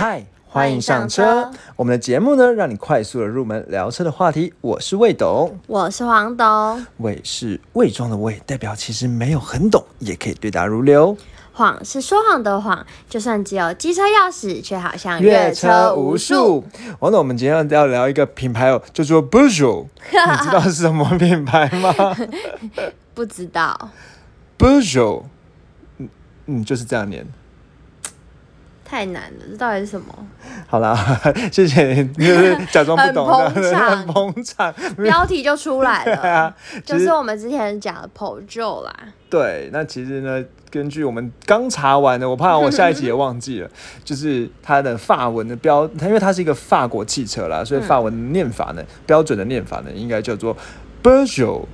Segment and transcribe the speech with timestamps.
[0.00, 1.50] 嗨，欢迎上车。
[1.74, 4.54] 我们的节目呢，让你快速的入门聊车的话题。
[4.60, 6.86] 我是魏董，我是黄董。
[6.98, 11.16] 魏是伪装的魏，代表其实没有很懂，也可以对答如流。
[11.52, 16.64] 谎是说谎的谎，就算只有机车钥匙，却好像越车无数。
[17.00, 21.92] 王总，我们今天要聊一个品牌哦，叫做 b u j o 你知道是什么品牌吗？
[23.14, 23.90] 不知道。
[24.56, 25.24] b u j o
[25.96, 26.08] 嗯
[26.46, 27.26] 嗯，就是这样念。
[28.88, 30.06] 太难了，这到底是什么？
[30.66, 30.96] 好啦，
[31.52, 38.94] 谢谢你，就是假装不懂， 很捧场，标题就出来了， 啊就是我们之前讲的 POJO 啦。
[39.28, 43.68] 对，那其实呢，根据我们刚查完的，我怕我下一集也忘记了，
[44.02, 50.56] 就是它的法文的标，它因为它是一个法国汽车啦，所以法文念法呢，标准的念法呢，应该叫做
[51.02, 51.68] b u r j o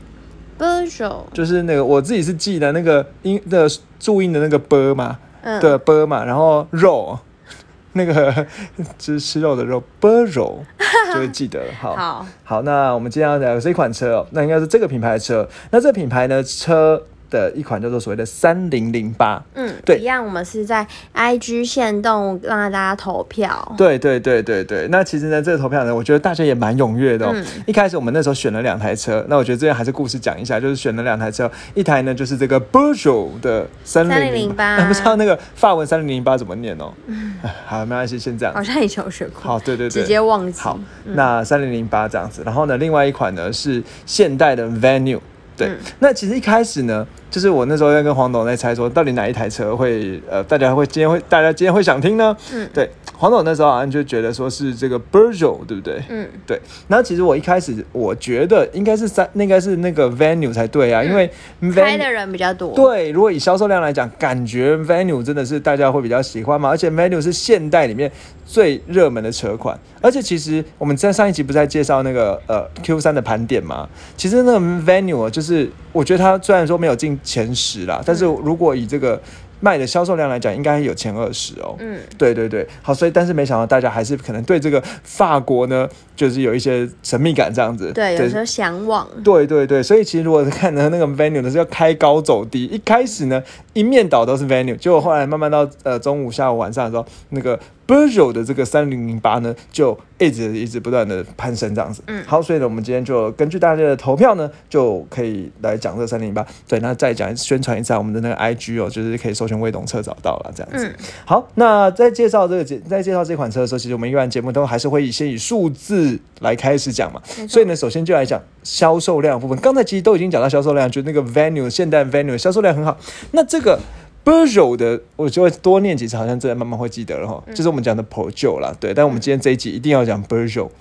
[0.58, 3.68] b u r j o 就是那个我自己是记得那个音的
[4.00, 5.16] 注音的那个 b 嘛。
[5.60, 7.18] 的波嘛，然后肉，
[7.92, 8.32] 那个
[8.98, 10.64] 就是吃肉的肉，波肉
[11.12, 11.60] 就会记得。
[11.80, 15.48] 好，好，那我们今天要聊这款车哦，那应该是这个品牌的车。
[15.70, 17.02] 那这个品牌呢，车。
[17.34, 24.86] 的一款叫做所谓的三零零八，嗯，对，一样，我们是在 IG 线动让大家投票，对对对对对。
[24.88, 27.26] 那其实呢，这个投票呢，我觉得大家也蛮踊跃的。
[27.26, 36.92] 嗯，一开始我们那时候选了两台车，那我觉得这边还是故事讲一下，就是选了两台车，一台呢就是这个 b u r j o 的三零零八，不知道那个法文三零零八怎么念哦。
[37.06, 37.34] 嗯，
[37.66, 38.54] 好，没关系，先这样。
[38.54, 39.40] 好像以前有学过。
[39.40, 40.60] 好，对对对，直接忘记。
[40.60, 45.18] 好，那三零零八这样子，然后呢，另外一款呢是现代的 Venue。
[45.56, 52.36] 对，那其实一开始呢，就是我那时候在跟黄董在猜说，到底哪一台车会呃，大家会今天会大家今天会想听呢？
[52.52, 56.00] 嗯，对，黄董那时候好像就觉得说是这个 b u r j o 对不对？
[56.08, 56.60] 嗯，对。
[56.86, 61.28] 那其实我一开始我觉得应该是三，应该是那个 Venue 才对啊，因为
[61.74, 62.72] 开的人比较多。
[62.72, 68.12] 对，如果以销售量来讲，感觉 Venue 真的是大家会比较喜欢嘛，而且 Venue 是现代里面。
[68.46, 73.88] 最热门的车款，而且其实我们在上一集不是在介绍那个呃 Q 三的盘点吗？
[74.18, 79.20] 其实那个 Venue 就是我觉得它虽然说没有进前十啦，但是如果以这个。
[79.60, 81.74] 卖的销售量来讲，应该有前二十哦。
[81.78, 87.90] 嗯，对对对，好，所以但是没想到大家还是可能对这个法国呢，就是有一些神秘感这样子。
[87.94, 89.08] 对，有时候向往。
[89.22, 92.66] 对对对，所以其实如果是看的那个 venue 呢，是要开高走低。
[92.66, 93.42] 一开始呢，
[93.72, 102.02] 一面倒都是 venue，结果后来慢慢到呃中午、下午、晚上的时候，那个 b u r j o 的这个三零零八呢，就一直一直不断的攀升这样子。
[102.06, 106.46] 嗯，好，所以呢，我们今天就根据大家的投票呢，就可以来讲这三零零八。
[106.68, 109.54] 对，那再讲宣传一下我们的那个 IG 哦，就是可以搜寻。
[109.54, 110.94] 未懂车找到了，这样子。
[111.24, 117.22] 好，那在介绍这个节，在介绍这款车的时候，其实我们一般节目都还是会以先以数字来开始讲嘛。
[117.48, 119.56] 所以呢，首先就来讲销售量部分。
[119.60, 122.98] 刚才其实都已经讲到销售量，就那个 Venue 现代 Venue 销售量很好。
[123.30, 123.78] 那这个。
[124.24, 127.42] B u r j o 的，我就会多念几次，好像真的慢慢会记得了哈。
[127.54, 128.94] 就是我们讲的 p o j o 啦，对。
[128.94, 130.72] 但我们今天这一集一定要讲 b u r j o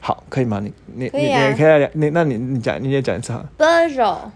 [0.00, 0.60] 好，可以吗？
[0.60, 3.44] 你你你你可以讲，你那你你讲，你也讲一次哈。
[3.56, 4.32] b u r j o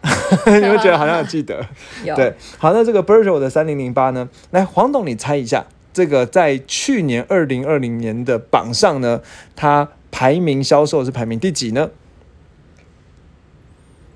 [0.46, 1.64] 你会觉得好像有记得？
[2.16, 2.34] 对。
[2.58, 4.28] 好，那这个 b u r j o 的三零零八呢？
[4.50, 9.22] 来，黄董，你猜一下，这个在去年二零二零年的榜上呢，
[9.54, 11.90] 它排名销售是排名第几呢？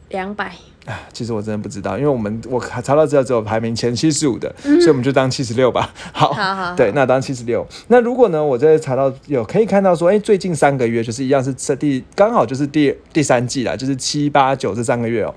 [0.08, 0.56] 两百。
[0.86, 5.92] 啊，其实我真的不知道，因为我们我查到资料只有排名前七十五的，所以我们就当七十六吧。
[6.12, 7.66] 好，对，那当七十六。
[7.88, 15.34] 那如果呢，我在查到有可以看到说，哎，最近三个月就是一样是第刚好就是第第三季啦，就是七八九这三个月哦，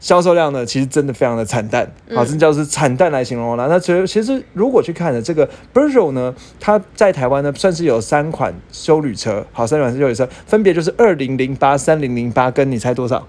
[0.00, 3.68] 销售量呢其实真的非常的惨淡，好，这叫是惨淡来形容了。
[3.68, 13.26] 那其实其实如果去看的这个 b u r j o 呢，它在台湾呢算是有三款修旅车，好，三款修旅车分别就是二零零八、三零零八，跟你猜多少？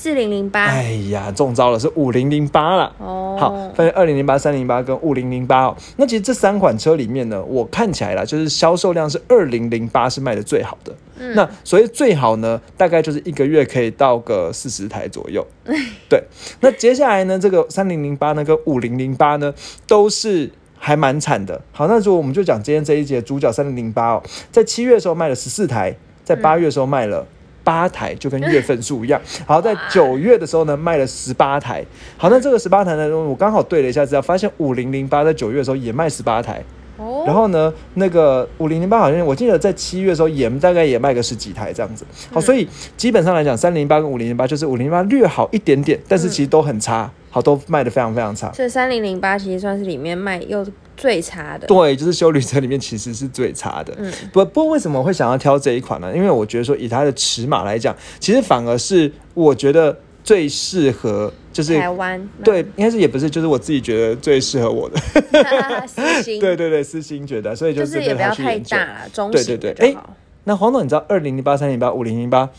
[0.00, 2.94] 四零零八，哎呀，中招了，是五零零八了。
[2.98, 5.76] 哦，好，分为二零零八、三零八跟五零零八哦。
[5.96, 10.94] 那其实这三款车里面呢，我看起来啦，就是销售量是二零零八是卖的最好的。
[11.18, 15.44] 嗯，那所以最好呢，大概就是一个月可以到个四十台左右。
[16.08, 16.22] 对，
[16.60, 19.52] 那接下来呢，这个三零零八呢跟五零零八呢
[19.88, 21.60] 都是还蛮惨的。
[21.72, 24.22] 好，那如果我们就讲今天这一节主角三零零八哦，
[24.52, 25.92] 在七月的时候卖了十四台，
[26.22, 27.26] 在八月的时候卖了。
[27.68, 31.84] 八台就跟月份数一样，好，在九月的时候呢卖了十八台，
[32.16, 36.64] 好，那这个十八台呢，我刚好对了一下资料，发现五零零八在九月的时候也卖十八台，
[36.96, 42.66] 哦，然后呢，那个五零零八好像我记得在七月的时候也大概也卖个十几台这样子，好，所以
[42.96, 50.66] 基本上来讲，三零八跟五零零八就是五零零八略好一点点，但是其实都很差，好，都卖的非常非常差，所以三零零八其实算是里面卖又。
[51.00, 53.94] 最差的对，就是修旅车里面其实是最差的。
[53.98, 56.12] 嗯，不不过为什么会想要挑这一款呢？
[56.12, 61.32] 因为我觉得说以它的尺码来讲，其实反而是我觉得最适合。
[61.52, 64.98] 就是台湾对，应该是也不是，就是我自己觉得最适合我的。
[65.86, 69.96] 私心对对对，私心觉得，所以就是也不要太大啦，中型对对对，哎，
[70.42, 72.50] 那黄总，你知道二零零八、三零八、五零零八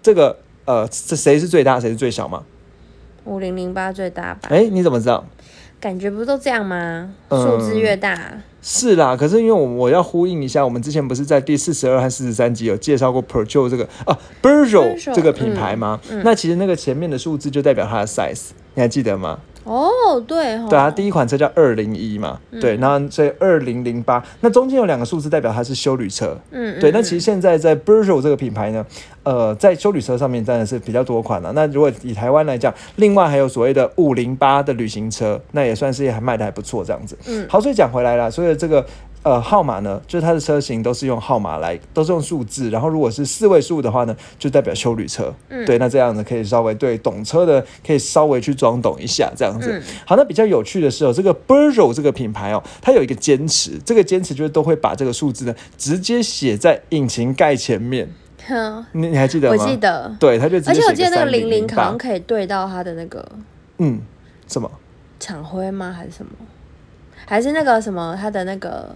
[0.00, 2.44] 这个呃，这谁是最大，谁是最小吗？
[3.24, 4.48] 五零零八最大吧？
[4.50, 5.24] 哎，你怎么知道？
[5.80, 7.10] 感觉不是都这样吗？
[7.30, 8.16] 数字越大
[8.62, 9.16] 是啦。
[9.16, 16.00] 可是因为我我要呼应一下，我们之前不是在第四十二和四十三集有介绍过 Pro 这个啊 b e r j o 这个品牌吗？
[16.22, 19.40] 那其实那个前面的数字就代表它的 size，你还记得吗？
[19.64, 28.84] 哦，对，对啊，第一款车叫二零一嘛，对，然后所以二零零八，那中间有两个数字代表它是修旅车，嗯，对，那其实现在在 b e r g e 这个品牌呢，
[29.22, 31.52] 呃，在修旅车上面真的是比较多款了。
[31.54, 37.16] 那如果以台湾来讲，另外还有所谓的五零八的旅行车，那也算是还卖的还不错这样子。
[37.26, 38.84] 嗯，好，所以讲回来了，所以这个。
[39.22, 42.70] 呃，号码呢，就是它的车型都是用号码来，都是用数字。
[42.70, 45.32] 然后如果是四位数的话呢，就代表修旅车。
[45.48, 49.80] 嗯，对，那这样子可以稍微对懂车的可以稍微去装懂一下这样子。
[50.04, 58.08] 好，那比较有趣的是哦，这个 b u r g e 这个品牌哦，它有一个坚持，这个坚持就是都会把这个数字呢直接写在引擎盖前面。
[58.90, 59.62] 你你还记得吗？
[59.62, 60.16] 我记得。
[60.18, 63.24] 对，他就而且我记得那个零零好像可以对到它的那个
[63.78, 64.00] 嗯
[64.48, 64.68] 什么
[65.20, 65.94] 厂徽吗？
[65.96, 66.32] 还是什么？
[67.32, 68.94] 还是那个什么，他的那个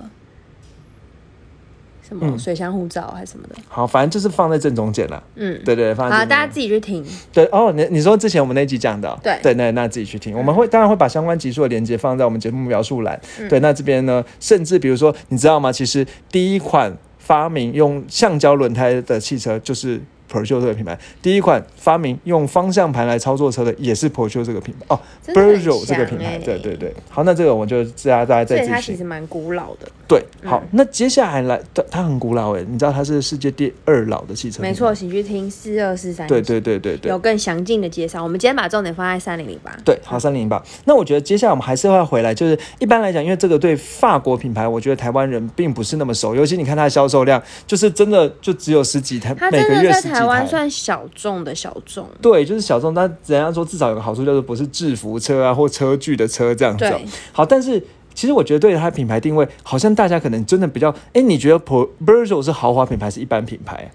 [2.07, 3.55] 什么水箱护照还是什么的？
[3.67, 5.25] 好，反正就是放在正中间了。
[5.37, 7.03] 嗯，对对，放好，大家自己去听。
[7.33, 10.37] 对哦，你你说之前我们那集讲的，对对，那那自己去听。
[10.37, 13.19] 我们会当然会把相关集数的连接放在我们节目描述栏。
[13.49, 15.73] 对，那这边呢，甚至比如说，你知道吗？
[15.73, 20.03] 其实第一款发明用橡胶轮胎的汽车就是。
[20.43, 26.95] P r o 这个品牌，第一款发明用方向盘来操作车的也是 p r o 这个品牌哦 b e r g e 这个品牌，对对对。
[27.09, 28.71] 好，那这个我就大家大家再继续。
[28.71, 29.89] 它其实蛮古老的。
[30.09, 31.61] 对，好，那接下来来，
[31.91, 34.63] 它很古老哎，你知道它是世界第二老的汽车？
[34.63, 36.27] 没错，请去听四二四三。
[36.29, 38.23] 对对对对对，有更详尽的介绍。
[38.23, 39.77] 我们今天把重点放在三零零八。
[39.85, 40.63] 对，好，三零零八。
[40.85, 50.09] 那我觉得接下来我们还是会回来，就是一般来讲，因为这个对法国品牌，我觉得台湾人并不是那么熟，尤其你看它的销售量，就是真的就只有十几台，每个月十几。
[50.17, 50.97] 台湾算小。
[50.97, 52.95] 小众的小众，对，就是小众。
[52.95, 56.91] 但人家说至少有个好处，就是不是制服车啊或车具的车这样子。
[57.33, 57.79] 好，但是
[58.15, 63.91] 其实我觉得对它品牌定位，好像大家可能真的比较，哎，你觉得 p r b e r g e 是豪华品牌，是一般品牌？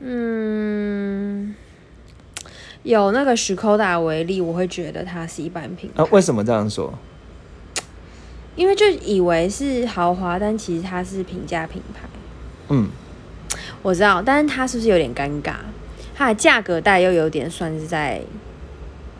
[0.00, 1.54] 嗯，
[2.82, 6.02] 有那个史柯达为例，我会觉得它是一般品牌。
[6.02, 6.92] 啊，为什么这样说？
[8.56, 12.06] 因为就以为是豪华，但其实它是平价品牌。
[12.68, 12.90] 嗯。
[13.82, 15.54] 我知道，但是它是不是有点尴尬？
[16.14, 18.20] 它的价格带又有点算是在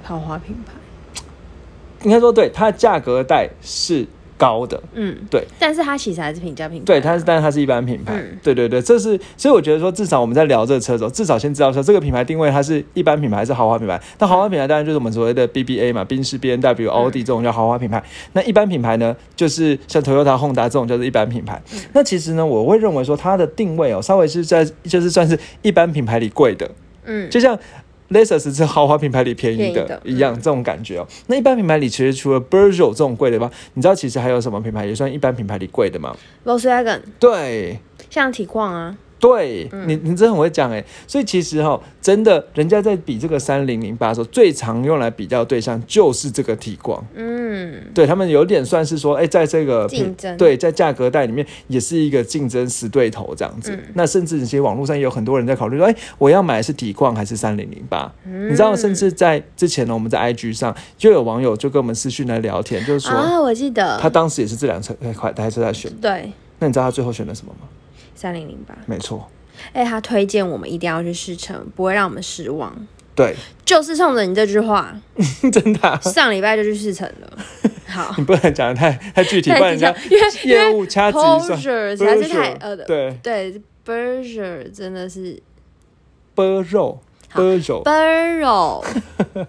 [0.02, 0.72] 豪华品牌。
[2.02, 4.06] 应该说，对它的价格带是。
[4.36, 14.00] 高的，嗯，对，但是它其实还是平价品牌，对，它是，但是它是一般品牌，对对对，这是，所以我觉得说，至少我们在聊这个车的时候，至少先知道说这个品牌定位它是一般品牌还是豪华品牌。
[14.18, 18.02] 那豪华品牌当然就是我们所谓的 BBA 嘛，宾士、B N W、奥迪这种叫豪华品牌。
[18.32, 21.60] 那一般品牌呢，就是像 Toyota、Honda 这种叫做一般品牌。
[21.92, 26.70] 那其实呢，我会认为说它的定位哦，稍微是在就是算是一般品牌里贵的，
[27.04, 27.58] 嗯，就像。
[28.10, 31.06] Lexus 是豪华品牌里便宜的一样，这种感觉哦。
[31.26, 37.00] 那一般品牌里其实除了 b e r g e 这种贵的吧，你知道其实还有什么品牌也算一般品牌里贵的吗？Volkswagen。
[37.18, 37.78] 对，
[38.10, 38.96] 像体况啊。
[39.18, 47.02] 对你，你真的很会讲哎，所以其实哈，真的，人家在比这个三零零八的时候，最常用来比较对象就是这个体光。
[47.14, 53.78] 嗯，对他们有点算是说，哎，在这个竞争，对，在价格带里面也是一个竞争死对头这样子。
[53.94, 58.12] 那甚至一些网络上也有很多人在考虑说，哎，我要买的是体光还是三零零八？
[58.24, 65.90] 你知道，甚至在之前呢，我们在 IG 上就有网友就跟我们私讯来聊天，就是说啊，我记得他当时也是这辆车那款台车在选。
[66.00, 67.66] 对，那你知道他最后选了什么吗？
[68.16, 69.30] 三零零八，没错。
[69.72, 72.74] 哎，他推荐我们一定要去试乘，不会让我们失望。
[73.14, 74.94] 对，就是冲着你这句话，
[75.52, 76.00] 真的。
[76.02, 77.38] 上礼拜就去试乘了。
[77.86, 83.52] 好， 你不能讲的太太具体， 不然讲因为业务掐指一算，还是太呃对对
[83.84, 85.40] b u r g e r 真的是
[86.34, 86.98] b u r g e r
[87.34, 89.46] b u r g e r b u r g e r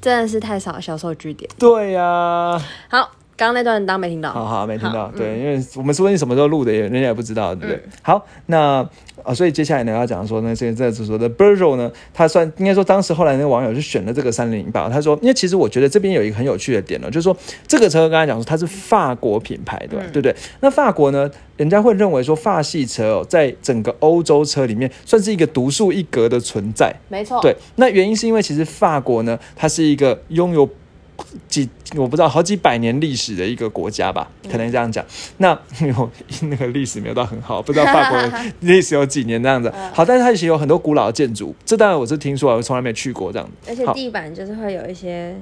[0.00, 1.50] 真的是太少销售据点。
[1.58, 2.60] 对呀。
[2.88, 3.10] 好。
[3.34, 7.82] 刚刚那段当没听到，好好没听到，对，因为我们说你什么时候录的，人家也不知道，对不对？
[8.02, 8.86] 好，那
[9.24, 17.36] 啊，所以接下来呢要讲说呢，这这所说的 b e r g e 呢，他算应该说当时后来那个网友就选了这个三零零八，他说，因为其实我觉得这边有一个很有趣的点呢，就是说
[17.66, 20.04] 这个车刚才讲说它是法国品牌，对吧？
[20.12, 20.34] 对不对？
[20.60, 27.40] 那法国呢，人家会认为说法系车哦，在整个欧洲车里面算是一个独树一格的存在，没错。
[27.40, 30.68] 对，那原因是因为其实法国呢，它是一个拥有。
[31.48, 35.04] 几我不知道好几百年历史的一个国家吧，可能这样讲。
[35.38, 36.10] 那有
[36.48, 39.72] 那个历史没有到很好，不知道法国 历史有几年这样子。
[39.92, 45.36] 好，但是它以前有很多古老的建筑，这当然我是听说，我从来没去过这样子而且地板就是会有一些。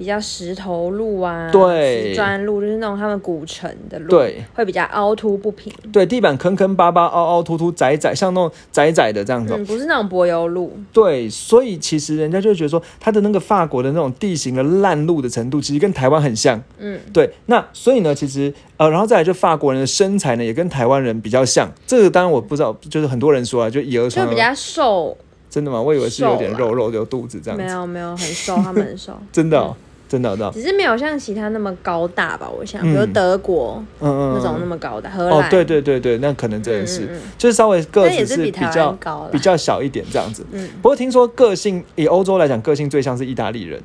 [0.00, 25.14] 比较石头路啊，对，石砖路就是那种他们古城的路，对，会比较凹凸不平，对，地板坑坑巴巴、凹凹凸凸、窄窄，像那种窄窄的这样子，不是那种柏油路，对，所以其实人家就觉得说，它的那个法国的那种地形的烂路的程度，其实跟台湾很像，嗯，对，那所以呢，其实呃，然后再来就法国人的身材呢，也跟台湾人比较像，这个当然我不知道，就是很多人说啊，就以讹传讹，就比较瘦，
[25.50, 25.82] 真的吗？
[25.82, 29.76] 我以为是有点肉肉有肚子这样，没有没有很瘦，他们很瘦， 真的。
[30.10, 32.50] 真的，的，只是没有像其他那么高大吧？
[32.50, 38.98] 我想，比如德国，嗯嗯，那种那么高大，荷兰，哦，对对对对，那可能真的是，就是稍微个子是比较
[39.30, 40.44] 比较小一点这样子。
[40.50, 43.80] 嗯，不过听说个性以欧洲来讲，个性最像是意大利人。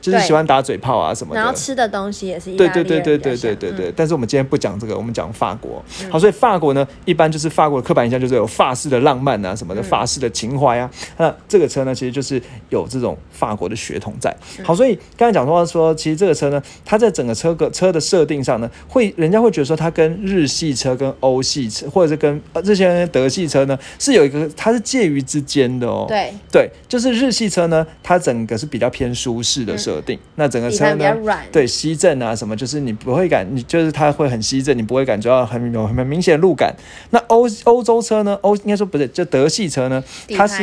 [0.00, 3.92] 就是喜欢打嘴炮啊什么的，然后吃的东西也是对对对对对对对对。
[3.94, 5.82] 但是我们今天不讲这个，我们讲法国。
[6.10, 10.90] 好，所以法国呢，一般就是法国的刻板印象就是有法式的浪漫啊什么的，法式的情怀啊。
[11.18, 14.34] 那这个车呢，其实就是有这种法国的血统在。
[14.62, 26.06] 好，所以刚才讲说说，其实这个车呢，它在整个车个车的设定上呢，会人家会觉得说，它跟日系车、跟欧系车，或者是跟这些德系车呢，是有一个它是介于之间的哦。
[26.08, 29.76] 对对，就是日系车呢，它整个是比较偏舒适的。
[29.80, 31.16] 设定那整个车呢？
[31.50, 36.74] 对，吸震啊什么，就是你不会感，你就是它会很吸震，你不会感觉到很有很明显的路感。
[37.08, 38.38] 那欧欧洲车呢？
[38.42, 40.04] 欧应该说不是，就德系车呢，
[40.36, 40.62] 它是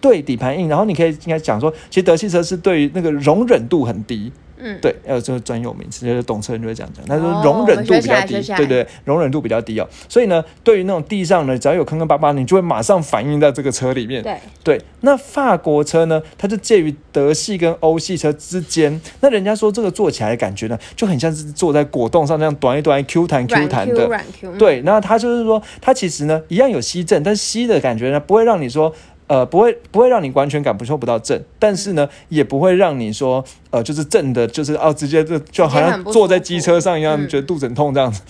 [0.00, 4.30] 对底盘硬，然后你可以应该讲说，其实德系车是对于那个容忍度很低。
[4.62, 7.04] 嗯，对，还有这个专有名词，就是懂车人就会这样讲。
[7.06, 9.88] 他说容忍度比较低，对对，容忍度比较低哦。
[10.08, 14.22] 所以呢，对于那种地上呢，只要有坑坑巴巴，你就会马上反映在这个车里面。
[14.22, 19.00] 对对，那法国车呢，它就介于德系跟欧系车之间。
[19.20, 24.08] 那人家说这个坐起来的感觉呢，就很像是坐在果冻上那样短一短、Q 弹 Q 弹的。
[24.38, 28.94] Q, 对，那它就是说，它其实呢一样有吸震，但是吸的感觉呢不会让你说。
[29.28, 33.42] 呃，不会不会让你完全感受不到震，但是呢，也不会让你说，
[33.72, 38.22] 呃，就是震的，就是哦，直接就就好像坐在机车上一样，觉得肚子很痛这样子。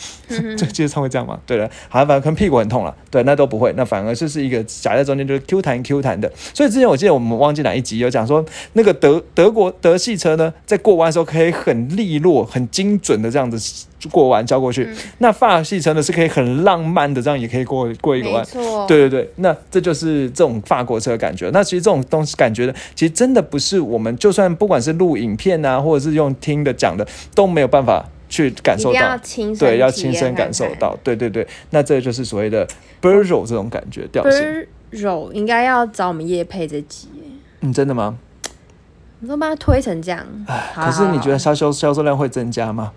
[0.56, 1.38] 这机车上会这样吗？
[1.44, 2.96] 对的，好像反正跟屁股很痛了。
[3.11, 6.32] 对，那都不会，那反而就是一个夹在中间，就是 Q 弹 Q 弹的。
[6.54, 8.42] 所以之前我记得我们忘记哪一集有讲说，
[8.75, 13.87] 那个德德国德系车呢，在过弯的时候可以很利落、很精准的这样子。
[14.11, 18.44] 过弯交过去，那法系车呢是可以很浪漫的，这样也可以过过一个弯。
[18.88, 21.49] 对对对，那这就是这种法国车的感觉。
[21.52, 29.00] 那其实这种东西感觉呢，其实真的不是我们就算不管是录影片啊，或者是用听的讲的，都没有办法去感受到。
[29.58, 30.96] 对，要亲身感受到。
[31.02, 32.66] 对对对，那这就是所谓的
[33.00, 34.40] b u r r o 这种感觉调性。
[34.90, 37.08] b u r r o 应该要找我们叶配这集。
[37.60, 38.18] 嗯，真的吗？
[39.20, 40.26] 你都把它推成这样。
[40.74, 42.92] 可是你觉得销售销售量会增加吗？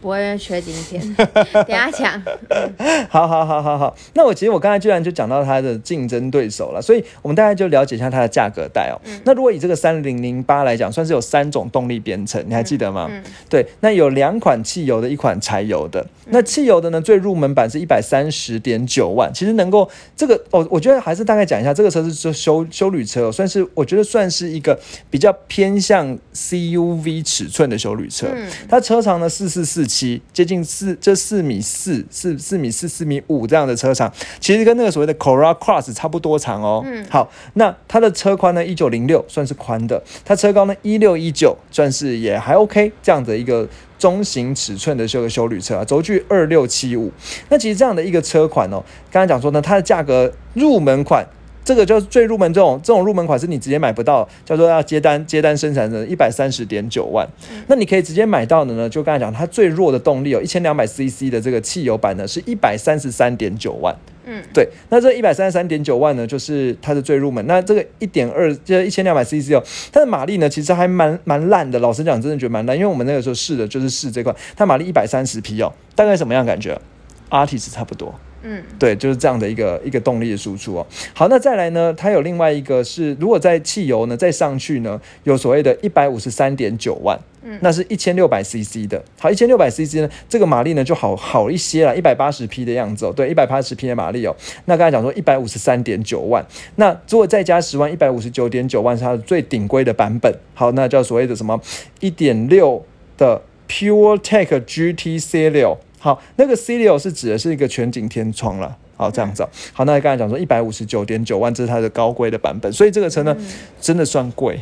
[0.00, 1.14] 不会缺今天，
[1.52, 2.22] 等下讲。
[3.10, 9.00] 好好好好好，那我其实我刚才居然就讲到它的竞争对手了，所以我们大概就了解一下它的价格带哦。
[9.24, 13.10] 那如果以这个三零零八来讲，算是有三种动力编程，你还记得吗？
[13.50, 16.06] 对，那有两款汽油的，一款柴油的。
[16.26, 24.78] 那汽油的呢，最入门版是一百三十点九万，其实能够这个哦，我觉得还是大概讲一下，这个车是修修修旅车，算是我觉得算是一个
[25.10, 28.28] 比较偏向 CUV 尺寸的修旅车。
[28.68, 29.87] 它车长呢四四四。
[29.88, 36.82] 七接近四，这四米四四四米四四米五这样的车长，其实跟那个所谓的 Corolla Cross 差不多长哦。
[36.84, 43.66] 嗯，好，那它的车宽呢一九零六算是宽的，它车高呢一六一九算是也还 OK 这样的一个
[43.98, 47.10] 中型尺寸的这个修旅车啊，轴距二六七五。
[47.48, 51.26] 那其实这样的一个车款哦，刚才讲说呢，它的价格入门款。
[51.68, 57.28] 这个就是最入门这种这种入门款是你直接买不到，叫做要接单接单生产的，一百三十点九万。
[57.66, 63.94] 那你可以直接买到的呢，就刚才讲它最弱的动力哦一千两百 CC 的这个汽油版呢，是一百三十三点九万。
[64.24, 64.66] 嗯，对。
[64.88, 67.46] 那这一百三十三点九万呢，就是它的最入门。
[67.46, 71.78] 那这个一点二就一千两百 CC 哦，它的马力呢，其实还蛮蛮烂的。
[71.80, 76.80] 老实讲，真的觉得蛮烂，因为我们那个时候试的就是试这块，它马力一百三十匹哦，大概什么样感觉
[77.28, 78.14] ？Artis 差不多。
[78.42, 80.86] 嗯，对，就是这样的一个一个动力的输出哦。
[81.12, 81.92] 好，那再来呢？
[81.94, 89.02] 它有另外一个是，如果在汽油呢再上去呢，有所谓的一百五十三点九万，嗯，那是一千六百 CC 的。
[89.18, 93.12] 好，一千六百 CC 呢，这个马力呢就好好一些了，一百八十匹的样子哦。
[93.14, 94.34] 对，一百八十匹的马力哦。
[94.66, 100.32] 那刚才讲说一百五十三点九万，那如果再加十万，一百五十九点九万是它的最顶规的版本。
[100.54, 101.60] 好，那叫所谓的什么
[101.98, 102.84] 一点六
[103.16, 105.76] 的 Pure Tech GT C 六。
[105.98, 108.76] 好，那个 Clio 是指的是一个全景天窗了。
[108.96, 109.46] 好，这样子。
[109.72, 113.36] 好，那刚才讲说一百五十九点九万，这是它的高规的版本，所以这个车呢，
[113.80, 114.60] 真的算贵。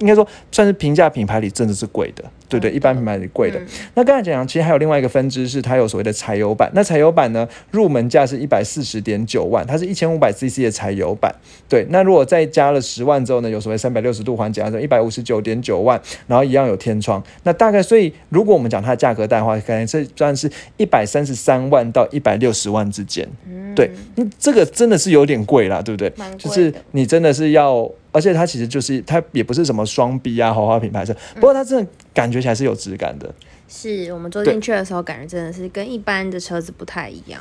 [0.00, 2.24] 应该说算是平价品牌里真的是贵的。
[2.48, 3.60] 对对，一般品牌里贵的。
[3.94, 6.70] 那刚才讲，其实还有另外一个分支，是它有所谓的柴油版。
[6.74, 11.34] 那柴油版呢，入门价是一百四十点九万，它是一千五百 CC 的柴油版。
[11.68, 17.20] 对，那如果再加了十万之后呢，有所谓三百六十度环加热，一百五十九点九万，然后一样有天窗。
[17.42, 23.28] 那大概，所以如果我们讲它的价格带的话，可能这算是一百三十三万到一百六十万之间。
[23.74, 23.90] 对，
[24.38, 26.12] 这个真的是有点贵啦，对不对？
[26.38, 27.90] 就是你真的是要。
[28.16, 33.34] 而且它其实就是它也不是什么双 B 啊豪华品牌车，不过它真的感觉起来是有质感的。
[33.68, 37.38] 是我们坐进去的时候，感觉真的是跟一般的车子不太一样。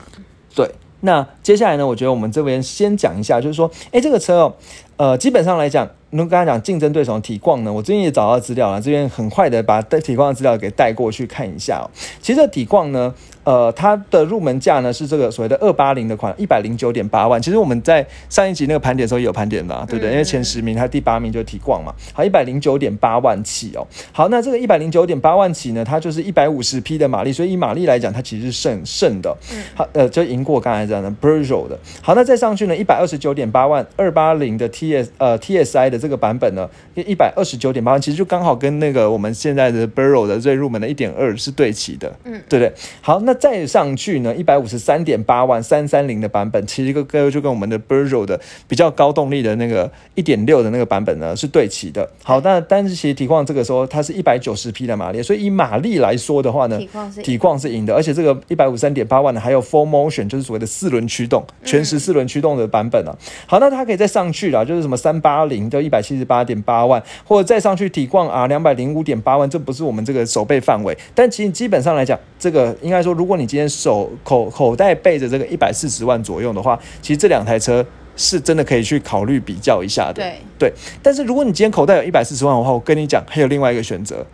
[0.54, 4.56] 对，那接下来呢，我觉得我们这边先讲一下，就是说，哎，这个车哦，
[4.98, 5.90] 呃，基本上来讲。
[6.12, 11.92] 那刚才讲竞争对手体况呢，我最近也找到资料了，这边很快的把体况的资料给带过去看一下哦。
[12.22, 13.14] 其实体况呢，
[13.46, 17.42] 呃，它的入门价呢是这个所谓的二八零的款，一百零九点八万。
[17.42, 20.12] 其实我们在上一集那个盘点的时候也有盘点的，对不对？
[20.12, 21.94] 因为前十名它第八名就提逛嘛。
[22.14, 23.86] 好，一百零九点八万起哦。
[24.12, 29.36] 好，那这个一百零九点八万起呢，它就是一百五十匹的马力，所以以马力来讲，它其实是胜胜的。
[29.52, 29.62] 嗯。
[29.76, 31.78] 好，呃，就赢过刚才这样的 b r z o 的。
[32.02, 36.00] 好，那再上去呢，一百二十九点八万二八零的 T S 呃 T S I 的。
[36.06, 42.72] 这个版本呢，一百二十九点八万，其实就刚好跟那个我们现在的 Burrow 的最入门的一点二是对齐的，嗯，对不对？
[43.02, 52.08] 好，那再上去呢，一百五十三点八万三三零的版本，其实个个就跟我们的 Burrow 的比较高动力的那个一点六的那个版本呢是对齐的。
[52.22, 56.78] 好，那但是其实体况这个时候它是一百九十匹的马力，所以以马力来说的话呢，
[57.24, 63.18] 体况是赢的，而且这个一百五十三点八万呢还有 Full Motion，就是所谓的四轮驱动，全时四轮驱动的版本啊。
[63.48, 65.96] 好，那它可以再上去了，就是什么三八零就一百。
[65.96, 70.94] 百七十八点八万，或者再上去体况啊，两百零五点八万，这不是我们这个手背范围。
[71.14, 80.22] 但其实基本上来讲，这个应该说，如果你今天手口口袋背着这个一百四十万左右的话，其实这两台车是真的可以去考虑比较一下的。
[80.22, 80.74] 对对。
[81.02, 84.26] 但是如果你今天口袋有一百四十万的话，我跟你讲，还有另外一个选择，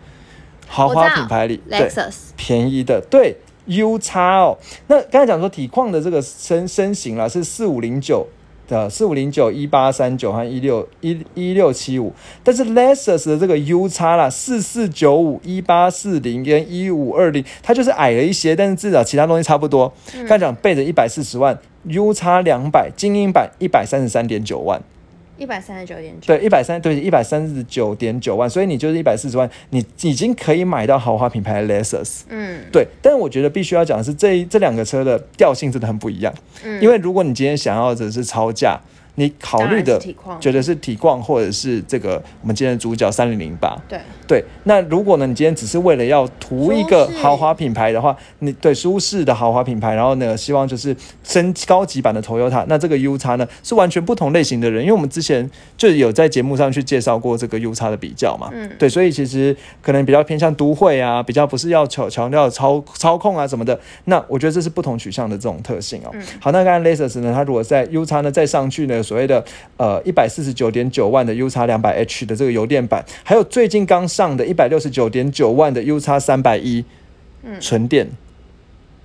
[0.66, 1.90] 豪华品牌里对
[2.36, 4.58] 便宜的对 U 叉哦。
[4.86, 8.26] 那刚才讲说体况的这个身身形啦，是四五零九。
[8.68, 19.92] 的四五零九一八三九和一六一一六七五，但是 Lexus 的这个 U 叉啦，四四九五一八四零跟一五二零，它就是矮了一些，但是至少其他东西差不多。
[20.28, 24.80] 刚讲背着一百四十万，U 叉两百精英版一百三十三点九万。
[25.42, 32.86] 一百三十九点九，对，一百三对一百三十九点九万，所以你就是一百四十万，你已经可以买到豪华品牌的 Lexus，嗯，对。
[33.02, 36.32] 但是我觉得必须要讲的是，这这两个车的调性真的很不一样，
[36.64, 38.80] 嗯，因为如果你今天想要的是超价。
[39.16, 40.00] 你考虑的
[40.40, 43.76] 觉得是体况，或者是这个我们今天的主角三零零八。
[43.88, 58.48] 对对，那如果呢，你今天只是为了要图一个豪华品牌的话，你对舒适的豪华品牌，然后呢，希望就是升高级版的 Toyota，那这个 U 叉呢是完全不同类型的人，因为我们之前就有在节目上去介绍过这个 U 叉的比较嘛。
[58.52, 58.70] 嗯。
[58.78, 63.78] 对，所以其实可能比较偏向都会啊，比较不是要强强调操操控啊什么的。
[64.06, 66.10] 那我觉得这是不同取向的这种特性哦。
[66.14, 66.22] 嗯。
[66.40, 69.01] 好，那刚才 Lasers 呢，它如果在 U 叉呢再上去呢？
[69.02, 69.44] 所谓的
[69.76, 76.84] 呃一百四十九点九万的 U 叉两百 H 的这个油电版，还有最近刚上的一百六十九点九万的 U 叉三百一，
[77.60, 78.08] 纯电，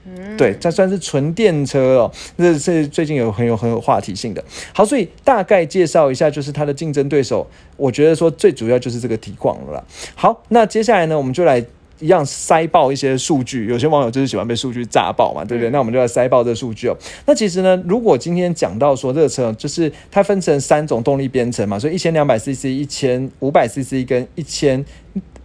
[0.05, 4.43] 嗯，对，这算是纯电车哦，这是最近有很有很有话题性的。
[4.73, 9.83] 好，所以大概介绍一下，就是它的竞争对手，我觉得说最主要就是这个提况了。
[10.15, 11.65] 好，那接下来呢，我们就来。
[11.99, 15.69] 一样塞爆一些数据，有些网友就是喜欢被数据炸爆嘛，对不对？
[15.71, 16.95] 那我们就要塞爆这数据哦。
[17.25, 24.83] 那其实呢，如果今天讲到说这个车，就是它分成三种动力编程嘛，所以一千两百 CC、一千五百 CC 跟一千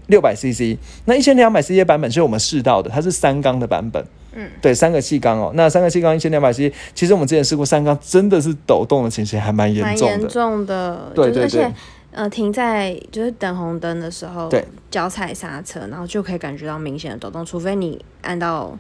[0.09, 0.77] 六百 CC。
[1.07, 5.53] 那一千两百 CC 版本是我们试到的，它是三缸的版本，嗯，对，三个气缸哦。
[5.55, 11.73] 那三个气缸一千两百 CC，其实我们之前试过三缸，真的是抖动的情形还蛮严重的，严重的，对对对。
[12.12, 18.79] 呃，停在就是等红灯的时候，对，脚踩刹车，然后就可以感觉到明显的抖动，除非你按到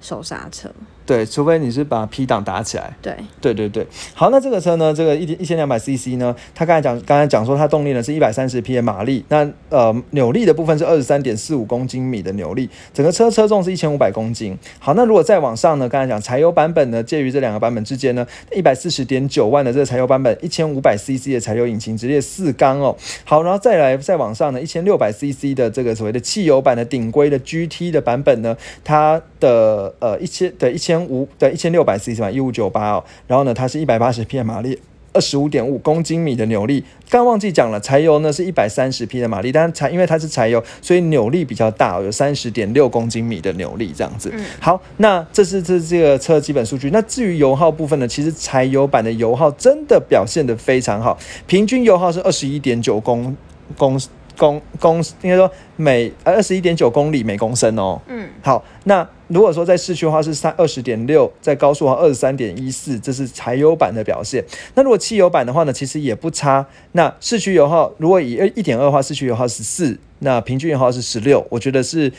[0.00, 0.70] 手刹车。
[1.06, 2.96] 对，除非你是把 P 档打起来。
[3.02, 3.86] 对，对对对。
[4.14, 14.56] 好，那这个车呢，这个一一千两百 CC 呢，它刚才讲，刚才讲说它动力呢是一百三十匹的马力，那呃扭力的部分是二十三点四五公斤米的扭力，整个车车重是一千五百公斤。
[14.78, 22.96] 好，那如果再往上呢，刚才讲柴油版本呢，介于这两个版本之间呢，一百四十点九万的这个柴油版本，一千五百 CC 的柴油引擎，直列四缸哦。
[23.24, 30.93] 好，然后再来再往上呢，一千六百 CC 的这个所谓的汽油版的顶规的 GT 的版本呢，它的呃一千的一千。
[30.94, 34.78] 千五的一千六百 cc 嘛，一五九八哦，然后呢，它是一百八十匹的马力，
[35.12, 36.84] 二十五点五公斤米的扭力。
[37.10, 44.32] 刚忘记讲了，柴油呢是一百三十匹的马力，但柴因为它是柴油，所以扭力比较大，有三十点六公斤米的扭力这样子。
[44.60, 46.90] 好，那这是这这个车基本数据。
[46.90, 53.36] 那至于油耗部分呢，其实柴油版的油耗真的表现的非常好，平均油耗是二十一点九公
[53.76, 53.98] 公。
[54.36, 58.02] 公公应该说每二十一点九公里每公升哦。
[58.08, 64.44] 嗯，好，那如果说在市区的话是三二十点六，在高速的话二十三点一四，这是柴油版的表现。
[64.74, 66.66] 那如果汽油版的话呢，其实也不差。
[66.92, 72.12] 那市区油耗如果以一点二的话，市区油耗十四，那平均油耗是十六，我觉得是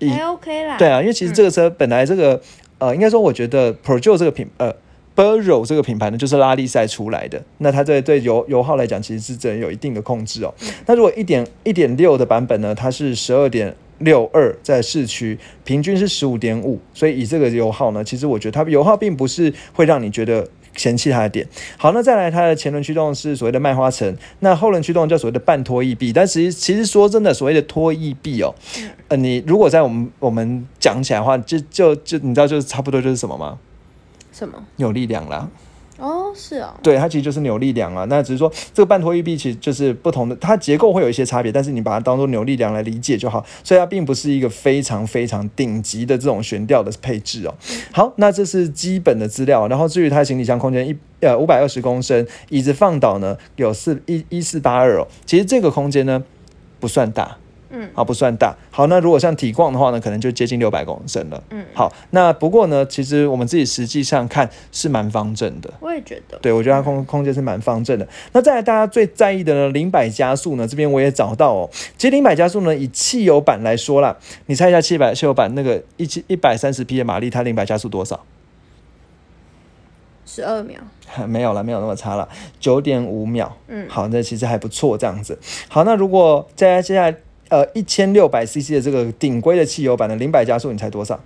[0.00, 0.76] 还 OK 啦。
[0.78, 2.40] 对啊，因为其实这个车本来这个
[2.78, 4.74] 呃，应该说我觉得 Projo 这个品呃。
[5.14, 7.38] b u r r o 这个品牌呢，就是拉力赛出来的。
[7.58, 10.54] 那它这对油油耗来讲，其实是真有一定的控制哦。
[10.86, 16.78] 那如果一点一点六的版本呢，它是十二点六二，在市区平均是十五点五。
[16.92, 21.46] 所以以这个油耗呢，其实我觉得它油耗并不是会让你觉得嫌弃它的点。
[21.76, 26.12] 好，那再来它的前轮驱动是所谓的麦花臣，那后轮驱动叫所谓的半拖翼臂。
[26.12, 28.54] 但其实其实说真的，所谓的拖翼臂哦，
[29.08, 33.58] 呃，你如果在我们我们讲起来的话，就就就你知道就是差不多就是什么吗？
[34.32, 35.48] 什么有力量啦？
[36.02, 38.04] 哦，是哦，对，它其实就是扭力梁啊。
[38.08, 43.46] 那只是说这个半托玉臂其实就是不同的，它结构会有一些差别，但是你把它当做扭力梁来理解就好。
[43.62, 47.54] 所以它并不是一个非常非常顶级的这种悬吊的配置哦。
[47.92, 49.68] 好，那这是基本的资料。
[49.68, 55.06] 然后至于它的行李箱空间一呃五百二十公升，椅子放倒呢有四一一四八二哦。
[55.24, 56.24] 其实这个空间呢
[56.80, 57.38] 不算大。
[57.74, 58.54] 嗯，好，不算大。
[58.70, 61.42] 好，那如果像体况的话呢，可能就接近六百公升了。
[61.48, 65.72] 嗯，好，那不过呢，其实我们自己实际上看是蛮方正的。
[65.80, 68.06] 我也觉得，对我觉得它空空间是蛮方正的。
[68.32, 71.70] 那再来大家最在意的呢，零百加速呢，这边我也找到哦。
[71.96, 74.14] 其实零百加速呢，以汽油版来说啦，
[74.46, 78.22] 你猜一下，七百汽油版那个一七一百三十匹的马力，它零百加速多少？
[80.26, 80.78] 十二秒。
[81.26, 82.28] 没有了，没有那么差了，
[82.60, 83.56] 九点五秒。
[83.68, 85.38] 嗯，好，那其实还不错，这样子。
[85.68, 87.16] 好，那如果在接下来。
[87.52, 91.20] 呃，一千六百 CC 的这个顶规的汽油版的零百加速，你猜多少？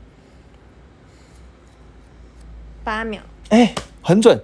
[2.82, 3.22] 八秒。
[3.50, 4.36] 哎，很准，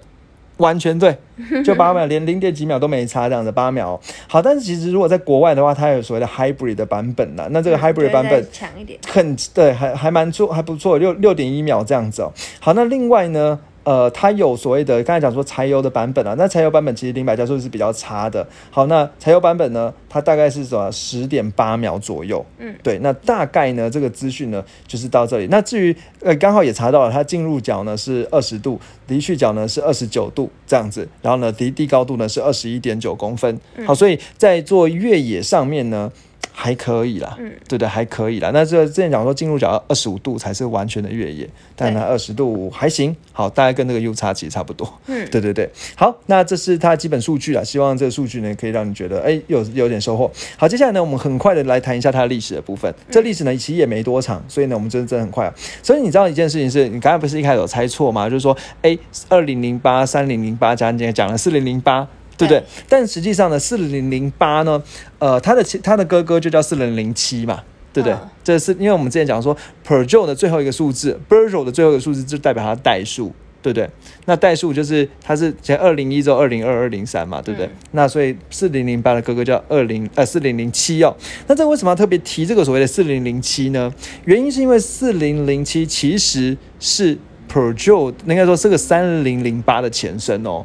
[0.59, 1.19] 完全对，
[1.65, 4.01] 就八秒，连零点几秒都没差，这样子八秒。
[4.29, 12.33] 好，但是其实如果在国外的话，它有所谓的 Hybrid 的版本呢，那这个 Hybrid 版本强一点，很对，还还蛮错，还不错，六六点一秒这样子哦。
[12.61, 13.59] 好，那另外呢？
[13.85, 18.47] 呃，它有所谓的刚才讲说柴油的版本啊，那柴油版本其实零百加速是比较差的。
[18.71, 22.45] 好，那柴油版本呢，它大概是什么十点八秒左右。
[22.59, 25.49] 嗯，对，那大概呢这个资讯呢就是到这里。
[25.51, 33.61] 那至于呃刚好也查到了，它进入角呢是二十度，离去角呢是二十九度这样子，然后呢离地高度呢是二十一点九公分。
[33.87, 36.11] 好，所以在做越野上面呢。
[36.55, 38.51] 还可以啦，嗯，对对，还可以啦。
[38.53, 44.87] 那这之前讲说进入角二十五度才是完全的越野，但它二十度还行，好，大概跟那个 U 叉其实差不多。
[45.07, 50.31] 嗯， 对对对，好，那这是它基本数据啦，希望这个数据呢可以让你觉得哎有有点收获。
[50.57, 52.95] 好，接下来呢我们很快的来谈一下它的历史的部分。
[53.11, 55.55] 这历史呢其实也没多长，所以呢我们真的真的很快啊。
[55.83, 58.29] 所以你知道一件事情是你刚才不是一开始有猜错吗？
[58.29, 58.97] 就是说哎
[59.29, 62.07] 二零零八三零零八加今天讲了四零零八。
[62.37, 62.63] 对不对？
[62.89, 64.83] 但实际上呢，四零零八呢，
[65.19, 68.17] 呃，他的他的哥哥就叫四零零七嘛，对不对？
[68.43, 73.89] 这是因为我们之前讲说 p e r j o 的最后一个数字 b e r j o 的最后一个数字就代表它的代数，对不对？
[74.25, 77.69] 那代数就是它是前二零一之后二零二二零三嘛，对不对？
[77.93, 81.15] 那所以四零零八的哥哥叫二零呃四零零七哦。
[81.47, 83.93] 那这为什么要特别提这个所谓的四零零七呢？
[84.25, 87.17] 原因是因为四零零七其实是
[87.49, 90.65] p e r j o 应该说是个三零零八的前身哦。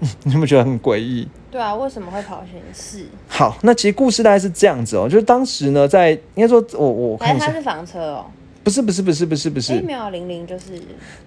[0.00, 0.08] 嗯。
[0.24, 1.28] 你有没有觉得很诡异？
[1.50, 3.06] 对啊，为什么会跑巡视？
[3.28, 8.26] 好，那其实故事大概是这样子哦，就是当时呢，在应该说，我我看一下，它是房车哦，
[8.62, 10.80] 不是不是不是不是不是，没有零零就是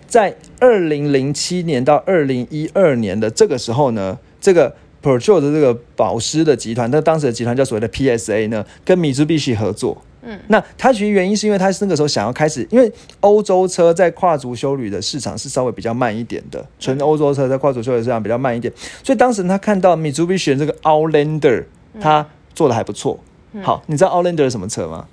[0.08, 10.02] 在二零零七年到二零一二年的这个时候呢，这个 Peugeot 的这个保时的集团，那当时的集团叫所谓的 PSA 呢，跟米珠必须合作。
[10.26, 21.66] 嗯，那它其实原因是因为它是那个时候想要开始，因为欧洲车在跨足修旅的市场是稍微比较慢一点的，纯欧洲车在跨足修旅市场比较慢一点，所以当时他看到 Mitsubishi 这个 Outlander，
[22.00, 23.20] 他做的还不错。
[23.62, 25.06] 好，你知道 Outlander 是什么车吗？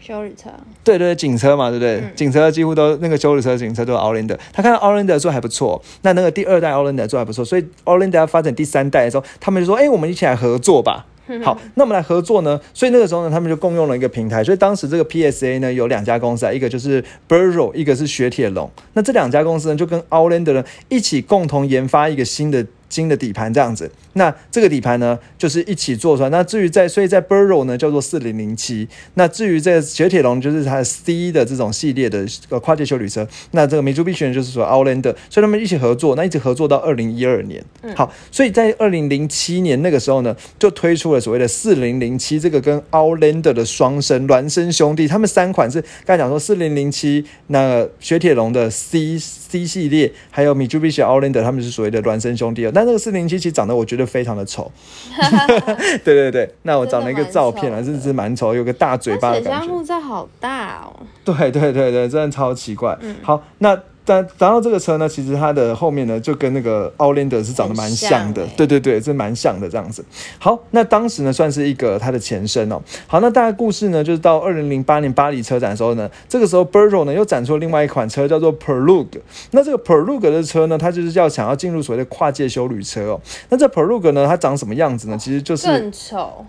[0.00, 0.50] 修理车。
[0.84, 2.02] 对对，警车嘛，对不对？
[2.14, 4.38] 警车几乎都那个修理车、警车都是 Outlander。
[4.52, 11.06] 他看到 Outlander 做还不错，那那个第二代 Outlander 做还不错，所以 Outlander 要发展第三代的时候，他们就说：“哎，我们一起来合作吧。”
[11.44, 12.60] 好，那我们来合作呢？
[12.72, 14.42] 所以那个时候呢，他们就共用了一个平台。
[14.42, 18.70] 所以当时这个 PSA 呢有两家公司啊，一个就是 b u r r o w 一个是雪铁龙。
[18.94, 22.66] 那这两家公司呢就跟 Outlander 呢一起共同研发一个新的。
[22.88, 26.28] 新的底盘这样子，那这个底盘呢，就是一起做出来。
[26.30, 28.88] 那至于在，所以在 Burrow 呢叫做四零零七。
[29.14, 33.26] 那至于在雪铁龙，就是它的 C 的这种系列的呃跨界修旅车。
[33.50, 37.62] 那这个美珠必选就是说 Outlander，所以他们一起合作，那一直合作到二零一二年。
[37.94, 45.06] 好，所以在二零零七年那个时候呢，就推出了所谓的四零零七这个跟 Outlander 的双生孪生兄弟。
[45.06, 54.70] 他们三款是刚才讲说四零零七，那雪铁龙的 C C 系列，还有 Mitsubishi Outlander，他们是所谓的孪生兄弟但那个四零七其实长得我觉得非常的丑。
[56.04, 59.66] 对对对，那我找了一个照片啊，真的是蛮丑，有个大嘴巴的感觉。
[59.66, 60.94] 木在好大哦。
[61.24, 62.96] 对对对对，真的超奇怪。
[63.20, 63.76] 好，那。
[64.08, 70.02] 但然后这个车呢，其实它的后面呢，就跟那个奥兰德是长得蛮像的，对对对，这蛮像的这样子。
[70.38, 72.80] 好，那当时呢，算是一个它的前身哦。
[73.06, 79.96] 好，那大概故事呢，就是到二零零八年巴黎车展的时候呢，这个时候 b e r g e 呢又展出了另外一款车，叫做 p e r l u g 那这个 p e
[79.96, 83.20] r l u g 的车呢，它就是要想要进入所谓的跨界修旅车哦。
[83.50, 85.18] 那这 p e r l u g 呢，它长什么样子呢？
[85.18, 86.46] 其实就是更丑，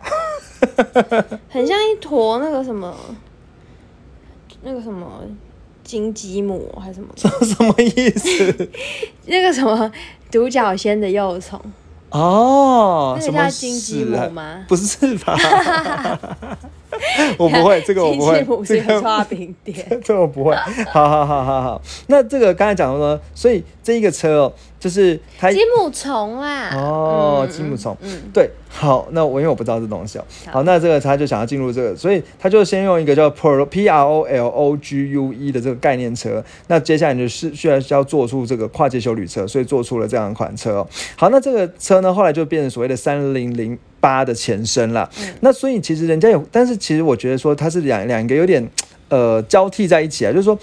[1.49, 2.95] 很像一坨那个什么，
[4.61, 5.21] 那个什么。
[5.89, 7.07] 金鸡母还是什么？
[7.43, 8.69] 什么意思？
[9.25, 9.91] 那个什么
[10.29, 11.59] 独角仙的幼虫
[12.11, 13.17] 哦？
[13.19, 14.63] 那叫金鸡母吗？
[14.67, 15.35] 不是吧？
[17.39, 18.45] 我不会，这个我不会。
[18.65, 20.53] 这个刷饼店，这我不会。
[20.91, 21.81] 好好好好好。
[22.07, 23.19] 那这个刚才讲的呢？
[23.33, 24.53] 所以这一个车哦。
[24.79, 26.69] 就是它金母虫啊！
[26.73, 28.49] 哦，金母虫，嗯，对，
[28.79, 40.87] 好，那我因为我不知道这东西哦，好，那这个他就想要进入这个，所以他就先用一个叫 Pro P R O L O G U E 的这个概念车，那接下来就是需要要做出这个跨界修旅车，所以做出了这样一款车哦。
[41.17, 45.09] 好，那这个车呢，后来就变成所谓的三零零八的前身了。
[45.41, 48.65] 那所以其实人家有，但是其实我觉得说它是两两个有点
[49.09, 50.57] 呃交替在一起啊，就是说。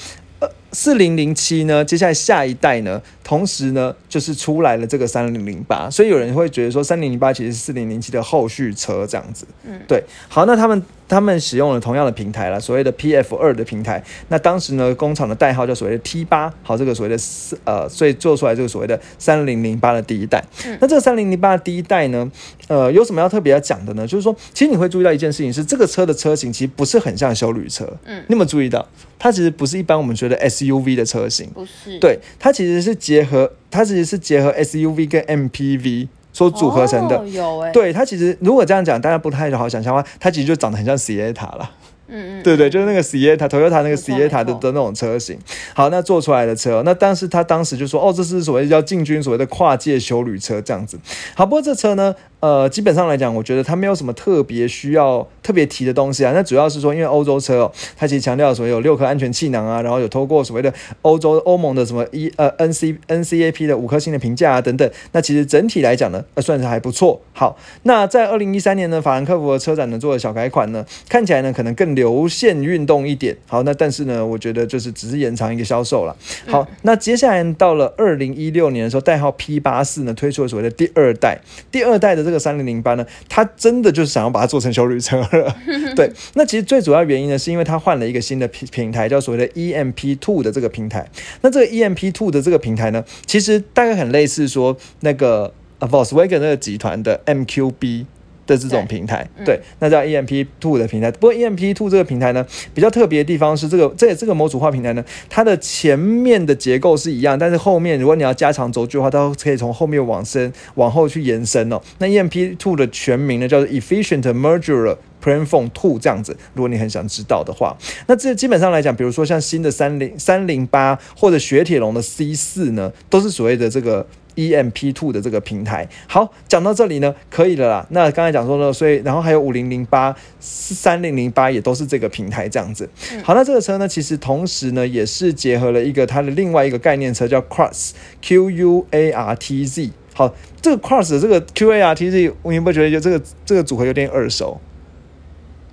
[0.73, 9.47] 四零零七呢，接下来下一代呢，同时呢，就是出来了这个三零零八，所以有人会觉得说，三零零八其实是四零零七的后续车这样子。
[9.65, 10.03] 嗯，对。
[10.29, 10.83] 好，那他们。
[11.09, 14.03] 他们使用了同样的平台了，所谓的 P F 二的平台。
[14.29, 20.45] 那当时呢，工厂的代号叫所谓的 T 八，好，这个所谓的四呃，所以做出来这个所谓的三零零八的第一代。
[20.81, 22.31] 那这个三零零八的第一代呢，
[22.69, 24.07] 呃，有什么要特别要讲的呢？
[24.07, 27.87] 就是说，其实你会注意到一件事情是，这个车的车型其实不是很像修旅车。
[28.05, 28.87] 嗯，你有没有注意到？
[29.19, 31.99] 它其实不是一般我们觉得 S U V 的车型，不是。
[31.99, 36.09] 对，它其实是结合，它其实是结合 S U V 跟 M P V。
[36.37, 41.71] 所组合成的，有哎，对它其实如果这样讲，大家不太好想象的话，它其实就长得很像 c i 塔了。
[42.09, 45.39] 嗯嗯，对对，就是那个 Sienna，Toyota 那个 Sienna 的的那种车型。
[45.75, 50.99] 好，那做出来的车，那但是他当时就说，哦，这是所谓叫进军所谓的跨界修旅车这样子。
[51.35, 56.33] 好，不过这车呢，呃，基本上来讲，我觉得它没有什么特别需要特别提的东西啊。
[56.33, 60.73] 那主要是说，因为欧洲车哦，它其实强调所谓有六颗安全气囊啊，然后有透过所谓的
[61.03, 64.89] 欧洲欧盟的什么一呃 N C N C A P 的五颗星的评价啊等等。
[65.11, 67.21] 那其实整体来讲呢，呃，算是还不错。
[67.33, 71.97] 好，那在二零一三年呢，法兰克福的车展呢做的小改款呢，看起来呢可能更。
[71.97, 76.15] 流线运动一点，好，那但是呢，我觉得就是只是延长一个销售了。
[76.47, 85.57] 好，那接下来到了二零一六年的时候，代号 P 八四呢推出了所谓的第二代，第二代的这个三零零八呢，它真的就是想要把它做成修旅车了。
[85.97, 91.09] 对，那其实最主要原因呢，是因为它换了一个新的平平台，叫所谓的 EMP Two 的这个平台。
[91.41, 98.07] 那这个 EMP Two 的这个平台呢，其实大概很类似说那个 Volkswagen 那个集团的 MQB。
[98.47, 101.11] 的这种平台，对，那叫 EMP Two 的平台。
[101.11, 111.81] 不过 EMP Two 这个平台呢，比较特别的地方是，这个这这个模组化平台呢，它的前面的结构是一样，但是后面如果你要加长轴距的话，它可以从后面往深往后去延伸哦。
[111.99, 116.37] 那 EMP Two 的全名呢，叫做 Efficient Modular Platform Two 这样子。
[116.55, 124.07] 如果你很想知道的话，那这基本上来讲，比如说像新的三零三零八或者雪铁龙的 C 四呢，都是所谓的这个。
[124.37, 127.87] E M P Two 的这个平台，好，讲到这里呢，可以了啦。
[127.91, 132.89] 那刚才讲说呢，所以然后还有五零零八、三零零八也都是这个平台这样子。
[133.25, 139.91] 好，那这个车呢，其实同时呢，也是结合了一个它的另外一个概念车，叫 Cross Q U A R T Z。
[140.15, 144.61] 好，这个 Cross 这个 Q A R T Z，你有没有觉得就这个这个组合有点耳熟？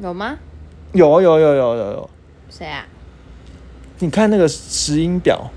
[0.02, 0.38] 有吗？
[0.94, 2.10] 有有有有有有。
[2.50, 2.88] 谁啊？
[4.00, 5.52] 你看那个石英表。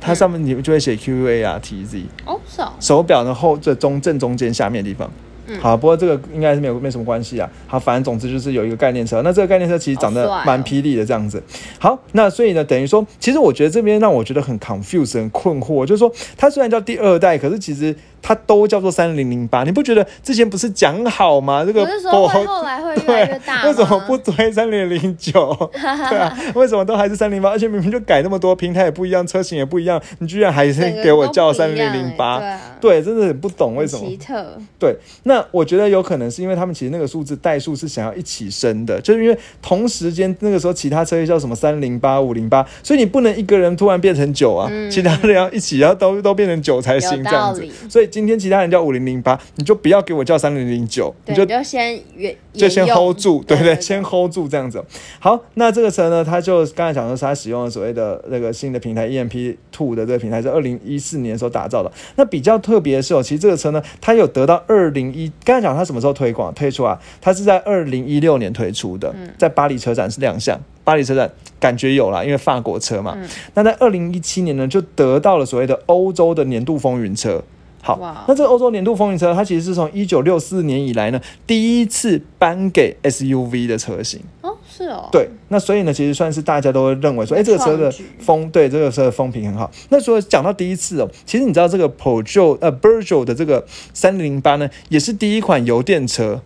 [0.00, 2.72] 它上面你们就会写 Q U A R T Z 哦，是哦。
[2.80, 5.10] 手表的后这中正中间下面的地方，
[5.46, 7.50] 嗯，好，不过这个应该是没有没什么关系啊。
[7.66, 11.42] 好，反正总之就是有一个概念车，那这个概念车其实长得蛮霹雳的这样子。
[11.78, 17.94] 好，那所以呢，等于说，其实我觉得这边让我觉得很 confused 很困惑，就是说它虽然叫第二代，可是其实。
[18.20, 21.64] 它都叫做三零零八，你不觉得之前不是讲好吗？
[21.64, 25.56] 这个不会后来会越来越大为什么不推三零零九？
[25.72, 27.48] 对啊，为什么都还是三零八？
[27.48, 32.42] 而且明明就改那么多，平台也不一样，车型也不一样，你居然还是给我叫三零零八？
[32.82, 34.06] 对，真的很不懂为什么。
[34.06, 34.58] 奇特。
[34.78, 47.64] 对，那那我觉得有可能是因为他们其实那个数字代数是想要一起升的，就是因为同时间那个时候其他车又叫什么三零八五零八，所以你不能一个人突然变成九啊，其他人要一起要都都变成九才行这样子。
[47.88, 53.80] 所以今天其他人叫五零零八，你就不要给我叫三零零九，你就就先原就先 hold 住，对不对？
[53.80, 54.84] 先 hold 住这样子。
[55.20, 61.92] 好，那这个车呢，它就刚才讲说它使用了所谓的那个新的平台 EMP Two 的这个平台是二零一四年的时候打造的。
[62.16, 66.98] 那比较特别的是哦，其实这个车呢，它有得到二零一，刚才讲它什么时候推广推出啊？
[67.20, 70.58] 它是在二零一六年推出的，在巴黎车展是亮相。
[70.84, 73.16] 巴黎车展感觉有了，因为法国车嘛。
[73.52, 77.42] 那在二零一七年呢，就得到了所谓的欧洲的年度风云车。
[77.80, 84.20] 好，那这个欧洲年度风云车，它其实是从一九六四年以来呢，第一次颁给 SUV 的车型。
[84.42, 85.08] 哦，是哦。
[85.10, 89.70] 对，那所以呢，其实算是大家都认为说，哎，这个车的风，对这个车的风评很好。
[89.88, 93.64] 那说讲到第一次哦，其实你知道这个 Peugeot 呃 b u r g o 的这个
[93.94, 96.42] 三零八呢，也是第一款油电车。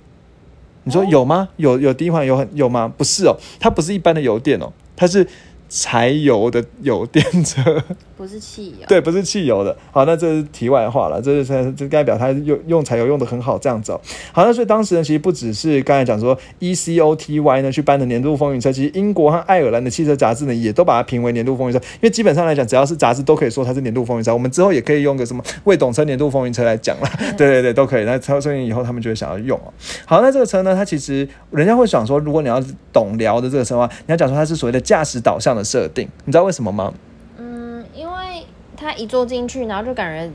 [0.85, 1.49] 你说有吗？
[1.57, 2.93] 有有第一款有很有吗？
[2.97, 5.27] 不是哦，它不是一般的油电哦，它是。
[5.75, 7.83] 柴油的油电车
[8.15, 9.75] 不是汽油，对，不是汽油的。
[9.91, 13.91] 好，那这是题外话了，这是这代表它用用柴油用的很好，这样子。
[14.33, 21.79] 好，那所以当时呢，其实不只是刚才讲说 E C O T Y 呢去颁的年度风云车，其实英国和爱尔兰的汽车杂志呢也都把它评为年度风云车。
[21.95, 24.31] 因为基本上来讲，只要是杂志都可以说它是年度风云车。
[24.33, 27.09] 我们之后也可以用个什么未懂车年度风云车来讲了。
[27.39, 28.05] 对对对，都可以。
[28.05, 29.73] 那超所以以后他们就会想要用哦。
[30.05, 35.62] 好，那这个车呢，它其实人家会想说，如果你要懂聊的这个车的话，你要讲说它是所谓的驾驶导向的。
[35.65, 36.93] 设定，你知道为什么吗？
[37.39, 38.47] 嗯，因为
[38.77, 40.33] 他一坐进去，然后就感觉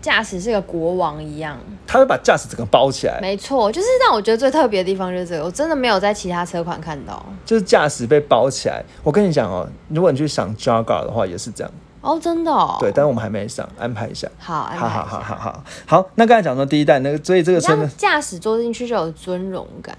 [0.00, 3.18] 驾驶是个国王一样，他会把驾驶整个包起来。
[3.20, 8.82] 没错，就是让我觉得最特别的地方就是这个，我真的没有在其他车款看到，就是驾驶被包起来。
[9.02, 11.72] 我跟你讲哦，如果你去想 Jaguar 的话，也是这样。
[12.00, 12.50] 哦，真的？
[12.52, 12.76] 哦。
[12.78, 14.28] 对，但是我们还没上，安排一下。
[14.38, 16.10] 好，好好好好好好。
[16.14, 19.98] 那刚才讲说第一代那个，所以这个车呢，驾驶坐进去就有尊荣感。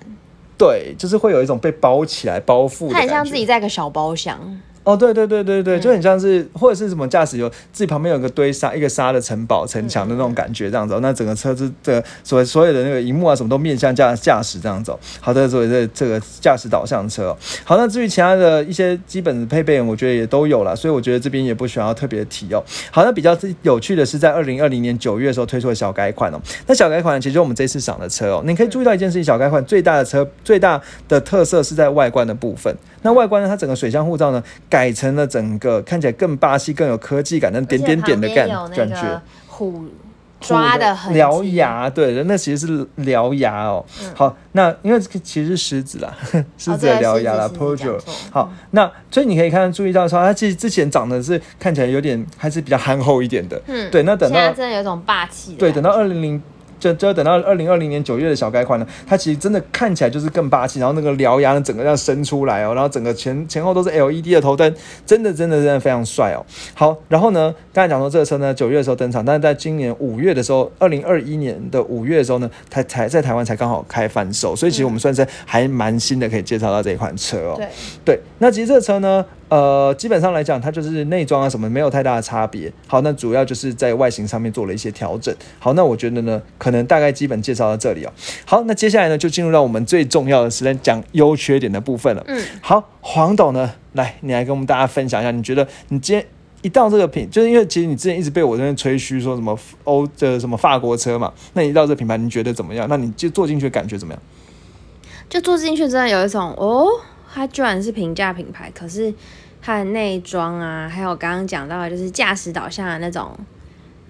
[0.59, 4.37] 对，就是会有一种被包起来、包覆，它很像自己在个小包厢。
[4.89, 10.97] 哦，对对对对对，就很像是或者是什么驾驶有自己旁边有个堆沙一个沙的城堡城墙的那种感觉，这样子。
[10.99, 14.99] 那整个车子的所所有的那个荧幕啊，什么都面向驾驾驶这样走。
[15.21, 17.37] 好的，所以这这个驾驶导向车。
[17.63, 22.63] 好，那至于其他的一些基本的配备，我觉得也都有了，所以我觉得这边也不需要特别提哦。
[22.89, 26.41] 好，那比较有趣的是，在二零二零年九月的时候推出的小改款哦。
[26.65, 32.75] 那小改款其实就我们这次赏的车哦，你可以注意到一件事情，小改款最大的车最大的特色是在外观的部分。
[33.01, 33.47] 那外观呢？
[33.47, 39.21] 它整个水箱护罩呢，改成了整个看起来更霸气、更有科技感的点点点的感感觉。
[39.47, 39.85] 虎
[40.39, 43.83] 抓的很獠牙，对，那其实是獠牙哦。
[44.15, 46.15] 好，那因为其实是狮子啦，
[46.57, 47.99] 狮子的獠牙啦 p o r g e
[48.31, 53.61] 好，那所以你可以看注意到说，它其实之前长得是看起来有点还是比较憨厚一点的。
[53.67, 54.03] 嗯，对。
[54.03, 55.55] 那等到真的有种霸气。
[55.55, 56.41] 对，等到二零零。
[56.79, 64.73] 就就要等到二零二零年九月的小改款呢，它其实真的看起来就是更霸气，然后那个獠牙呢整个要伸出来哦，然后整个前前后都是 LED 的头灯，
[65.05, 66.45] 真的真的真的非常帅哦。
[66.73, 77.55] 好，然后呢，刚才讲说这个车呢九月的时候登场，但是在今年五月的时候，二零二一年的五月的时候呢，它才在台湾才刚好开贩售，所以其实我们算是还蛮新的，可以介绍到这一款车哦。
[77.57, 77.67] 对
[78.05, 79.25] 对，那其实这个车呢。
[79.49, 82.71] 呃，基本上来讲，它就是内装啊什么没有太大的差别。
[82.85, 85.35] 好，那主要就是在外形上面做了一些调整。
[85.57, 86.39] 好，那我觉得呢，
[86.69, 88.13] 可能大概基本介绍到这里哦。
[88.45, 92.23] 好，那接下来呢，就进入到我们最重要的时间讲优缺点的部分了。
[92.27, 96.23] 嗯，好，黄董呢，来，你来跟我们大家分享一下，你觉得你今天
[96.61, 102.87] 一到这个品，就是因为其实你之前一直被我这边吹嘘说什么欧的什么法国车嘛，那你到这个品牌你觉得怎么样？
[102.89, 104.21] 那你就坐进去感觉怎么样？
[105.27, 106.87] 就坐进去真的有一种哦。
[107.31, 109.13] 它居然是平价品牌，可是
[109.61, 113.31] 它的内装啊，还有刚刚讲到的就是驾驶导向的那种，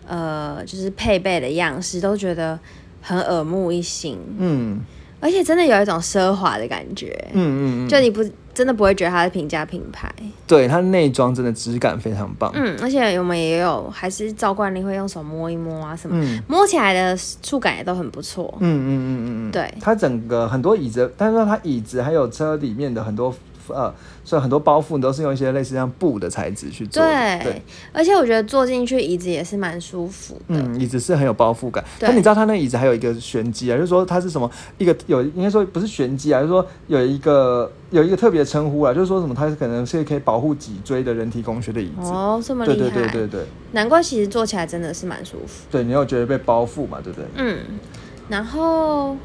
[0.09, 2.59] 呃，就是配备的样式，都觉得
[3.01, 4.17] 很耳目一新。
[4.39, 4.81] 嗯，
[5.19, 7.15] 而且真的有一种奢华的感觉。
[7.31, 8.21] 嗯嗯嗯，就你不
[8.53, 10.11] 真的不会觉得它是平价品牌。
[10.47, 12.51] 对，它内装真的质感非常棒。
[12.55, 18.53] 嗯，而且我们也有还是照惯例会用手摸一摸啊什么，摸起来的触感也都很不错。
[18.59, 23.33] 嗯嗯嗯嗯嗯，对，它整个很多椅子，但是它椅子还有车里面的很多。
[23.69, 27.03] 呃，所以很多包覆都是用一些类似像布的材质去做。
[27.03, 30.41] 对，而且我觉得坐进去椅子也是蛮舒服的。
[30.49, 31.83] 嗯，椅子是很有包覆感。
[31.99, 42.11] 但你知道它那椅子还有一个玄机啊，就是说它是什么一个有应该说不是玄机啊，就是说有一个有一个特别称呼啊，就是说什么它是可能是可以保护脊椎的人体工学的椅子。
[42.11, 42.77] 哦，这么厉害。
[42.77, 43.41] 对对对对对。
[43.71, 45.65] 难怪其实坐起来真的是蛮舒服。
[45.71, 46.99] 对，你有觉得被包覆嘛？
[47.03, 47.25] 对不对？
[47.35, 47.59] 嗯，
[48.27, 49.15] 然后。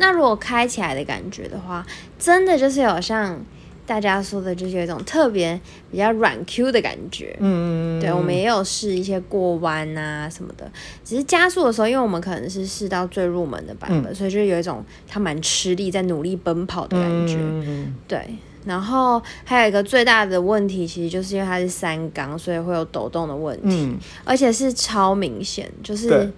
[0.00, 1.86] 那如果开起来的感觉的话，
[2.18, 3.38] 真的就是有像
[3.86, 5.60] 大家说的就是有一种特别
[5.90, 7.36] 比较软 Q 的感觉。
[7.40, 10.70] 嗯嗯对，我们也有试一些过弯啊什么的，
[11.04, 17.36] 只是加速的时候，因为我们可能是试到最入门的版本，所以就有一种它蛮吃力，在努力奔跑的感觉。
[18.06, 18.24] 对，
[18.64, 23.86] 然后还有一个最大的问题，其实就是因为它是三缸，所以会有抖动的问题。
[23.86, 23.98] 嗯。
[24.24, 26.32] 而且是超明显，就是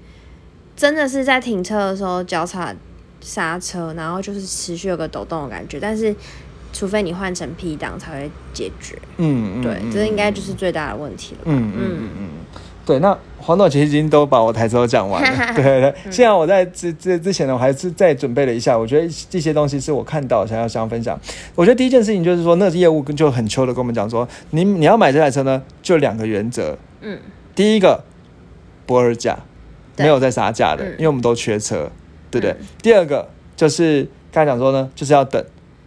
[0.75, 2.75] 真的是在停车的时候脚踩
[3.23, 6.15] 刹车，然后就是持续有个抖动的感觉，但是。
[6.75, 11.41] 除非你换成 P 档才会解决，嗯嗯，对，这应该就是最大的问题了。
[11.45, 12.29] 嗯嗯嗯
[12.87, 12.99] 对。
[12.99, 15.95] 那黄总其实已经都把我台词都讲完了，对 对对。
[16.05, 21.21] 现在我在之之之前呢，我还是再准备了一下，我觉得这些东西是我看到想要想要分享。
[21.55, 27.19] 我觉得第一件事情就是说，那业务就很秋的跟我们讲说，你你要买这台车呢，就两个原则，嗯，
[27.55, 28.03] 第一个
[28.87, 29.39] 不二价，
[29.99, 31.93] 没有在杀价的，因为我们都缺车，
[32.33, 32.57] 对不对？
[32.83, 35.45] 第二个就是刚才讲说呢，就是要等。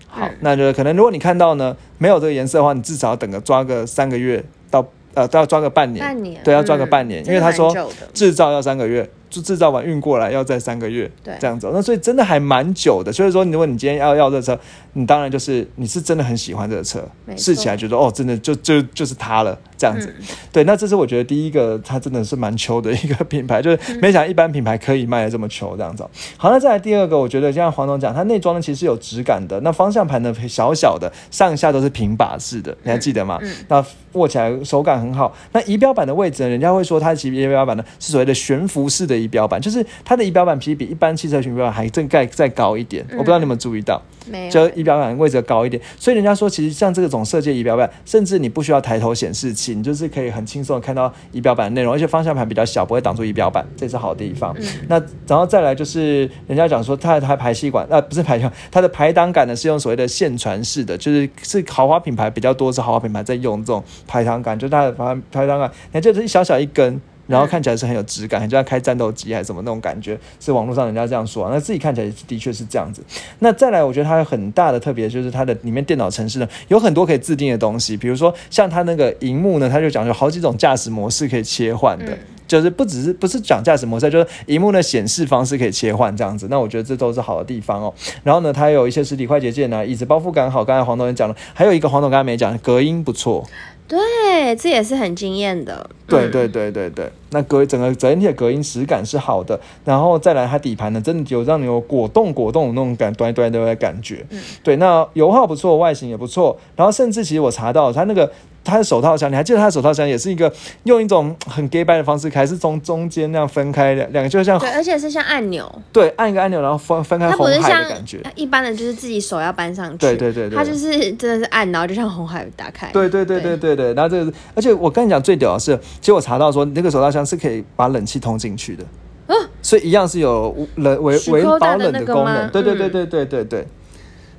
[0.08, 4.42] 好，那就是可能如果你看到呢没有这个颜色的话，你至少要等个抓个三个月
[4.72, 7.76] 到呃都要抓个半年，半年对要抓个半年，因为他说
[8.14, 9.10] 制造要三个月。
[9.30, 13.12] 就制造完运过来要再三个月，对，这样子，那所以真的还蛮久的。
[13.12, 14.58] 所以说，如果你今天要要这车，
[14.94, 17.04] 你当然就是你是真的很喜欢这个车，
[17.36, 20.14] 试起来觉得哦，真的就就就是它了，这样子。
[20.52, 26.06] 对，那这是我觉得第一个，它真的是蛮球的一个 品牌，就是没想一般品牌可以卖的这么球这样子。
[26.38, 33.40] 好，那再来第二个，我觉得像黄总讲，它内装呢其实有质感的，那方向盘呢小小的，上下都是平把式的，你还记得吗？
[33.68, 35.36] 那握起来手感很好。
[35.52, 43.06] 那仪表板的位置呢，人家会说它其实仪表板呢是所谓的悬浮式的仪表板，就是它的仪表板其实比一般汽车型仪表板还正盖再高一点。
[43.12, 45.82] 我不知道你们注意到，没有，就仪表板位置高一点。
[45.98, 54.56] 所以人家说，其实像这种设计仪表板，甚至你不需要抬头显示器，你就是可以很轻松的看到仪表板的内容，而且方向盘比较小，不会挡住仪表板，这是好地方。
[54.88, 67.00] 那然后再来就是人家讲说，它的排气管，呃，不是排气管，它的排挡杆呢是用所谓的线传式的，就是是豪华品牌比较多，是豪华品牌在用这种排挡杆，就它的排排挡杆，你看就是一小小一根。
[67.28, 71.50] 然后看起来是很有质感，很像开战斗机还是什么那种感觉，是网络上人家这样说。
[71.50, 73.04] 那自己看起来的确是这样子。
[73.40, 82.18] 那再来，我觉得它有很大的特别，就是它的里面电脑程式呢有很多可以自定的东西，比如说像它那个荧幕呢，它就讲有好几种驾驶模式可以切换的，
[82.48, 86.48] 就是不只是不是讲驾驶模式，就是荧幕的显示方式可以切换这样子。
[86.50, 87.94] 那我觉得这都是好的地方哦。
[88.24, 90.64] 然后呢，它有一些实体快捷键啊，椅子包覆感好。
[90.64, 93.44] 刚才黄总也讲了，还有一个黄总刚才没讲，隔音不错。
[93.88, 95.90] 对，这也是很惊艳的。
[96.08, 104.26] 对对对对对，那隔整个整体的隔音实感是好的，然后再来它底盘呢，真的有让你有果冻果冻的那种感，端端的感觉。
[104.30, 108.32] 嗯，对，那油耗不错，外形也不错，然后甚至其实我查到它那个。
[108.66, 110.52] 它的手套箱，你还记得它的手套箱也是一个
[110.84, 118.20] 用一种很 gay 拜的方式，开是从中间那样分开两两个，就像对，而且是像按钮，对，按一个按钮然后分分开红海的感觉。
[118.36, 122.90] 一般的就是自己手要搬上去，对对对，它就是真的是按，然后就像红海打开。
[122.92, 128.84] 对对对对对对，然后这个，而且我跟你讲最屌的是，其实我查到说那个手套箱是可以把冷气通进去的，
[129.28, 132.50] 嗯，所以一样是有冷维维保冷的功能。
[132.50, 133.68] 对对对对对对对。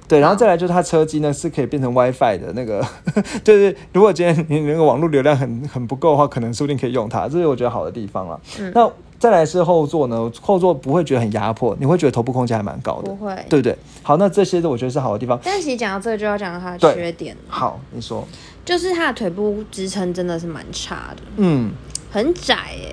[0.09, 2.85] 对，然后再来就是它车机呢是可以变成 WiFi 的那个，
[3.43, 8.41] 对对，如果今天你那个网络流量很很不够的话，可能说不定可以用它，这是我觉得好的地方了。
[8.73, 8.89] 那
[9.19, 13.77] 再来是后座呢，后座不会觉得很压迫，你会觉得头部空间还蛮高的，不会，对不对？
[14.03, 15.39] 好，那这些我觉得是好的地方。
[15.43, 17.37] 但其实讲到这个就要讲到它的缺点。
[17.49, 18.25] 好，你说，
[18.65, 21.73] 就是它的腿部支撑真的是蛮差的，嗯，
[22.11, 22.93] 很窄哎。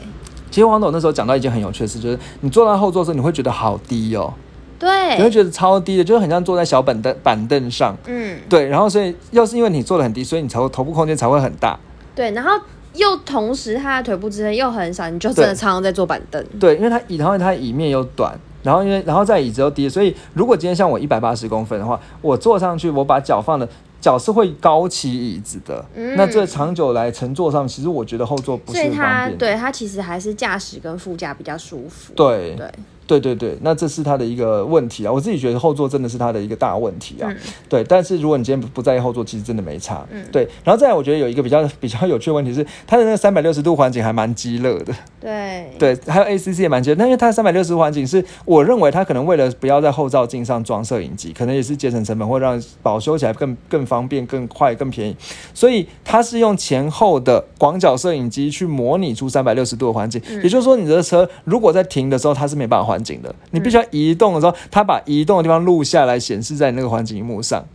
[0.50, 4.34] 其实王董那时候讲到一件很有趣的事，就是你坐到后座时候，你会觉得好低哦。
[4.80, 7.96] 对，你会觉得超低的，就是很像坐在小板凳板凳上。
[8.06, 11.80] 嗯，对，然后所以又是因为你坐的很低，所以你头头部空间才会很大。
[12.14, 12.52] 对，然后
[12.94, 16.44] 又同时它的腿部支撑又很少，你就真的常常在坐板凳。
[16.60, 23.68] 对，因为它椅，然后它椅面又短，然后因为然后在椅子又低，所以如果今天像我一百八十公分的话，我坐上去，我把脚放的
[24.00, 25.84] 脚是会高起椅子的。
[25.96, 29.38] 嗯，那这长久来乘坐上，其实我觉得后座不是很方便。
[29.38, 32.14] 对它其实还是驾驶跟副驾比较舒服。
[32.16, 32.68] 对对。
[32.68, 32.70] 对
[33.06, 35.12] 对对对，那这是他的一个问题啊！
[35.12, 37.30] 我自己觉得后座真的是他的一个大问题啊。
[37.68, 40.06] 对，但是如果你今天不在意后座，其实真的没差。
[40.12, 40.48] 嗯，对。
[40.64, 44.94] 然后再来，我觉得有一个比较比较有趣的问题是，它的那个三百六十度环境还蛮激热的。
[45.20, 55.16] 对对，还有 ACC 也蛮激热，但因为它三百六十度环境是，我认为它可能为了不要在后照镜上装摄影机，可能也是节省成本，或让保修起来更更方便、更快、更便宜，
[55.54, 60.22] 所以它是用前后的广角摄影机去模拟出三百六十度的环境。
[60.44, 67.66] 也就是说，你的车如果在停的时候，它是没办法环境的，你必须要移动的时候，它把移动的地方录下来，显示在那个环境荧幕上。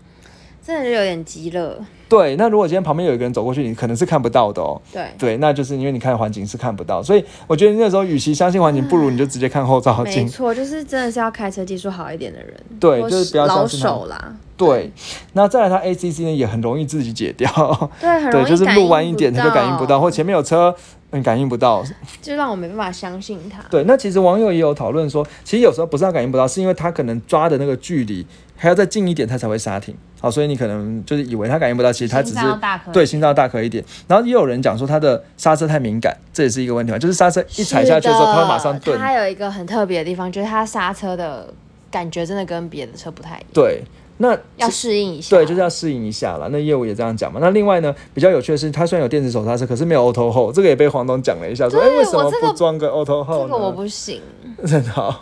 [0.69, 1.79] 真的是有点急了。
[2.11, 4.79] 对，那如果今天旁边有一个人走过去，你可能是看不到的哦。
[4.93, 10.25] 对对，那就是因为你看环境是看不到，所以我觉得那时候与其相信环境，不如你就直接看后照镜。
[10.25, 12.55] 没错，就是真的是要开车技术好一点的人。
[12.79, 14.37] 对，就是不要老手啦。
[14.59, 14.93] 对，
[15.33, 17.49] 那再来，它 ACC 呢也很容易自己解掉。
[17.99, 18.45] 对，很容易。
[18.49, 20.75] 就是路弯一点，它就感应不到，或前面有车，
[21.13, 21.85] 嗯感应不到，
[22.21, 23.63] 就让我没办法相信它。
[23.71, 28.27] 对，那其实网友也有讨论说，其实有时候不是它感应不到，是因为它可能抓的那个距离
[28.59, 29.97] 还要再近一点，它才会刹停。
[30.21, 32.41] 好，所以你可能就是以为它感应不到，其实它只是
[32.93, 33.83] 对心脏大颗一点。
[34.07, 38.99] 然后也有人讲说它的刹车太敏感，这也是一个问题嘛，就是刹车一踩下去的时候，它会马上顿。
[38.99, 41.49] 它有一个很特别的地方，就是它刹车的
[41.91, 43.49] 感觉真的跟别的车不太一样。
[43.55, 43.83] 对。
[44.21, 46.49] 那要适应一下，对，就是要适应一下了。
[46.51, 47.39] 那业务也这样讲嘛。
[47.41, 53.43] 那另外呢，比较有趣的是，它虽然有电子手刹车，可是没有 auto hold，这个也被黄董讲了一下，说哎，为什么不装个 auto hold？
[53.43, 54.21] 这个我不行，
[54.67, 55.15] 真的。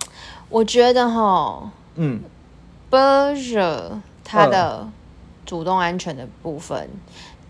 [0.49, 2.21] 我觉得哈，嗯
[2.91, 4.89] b e r g e r 它的
[5.45, 6.89] 主动安全的部分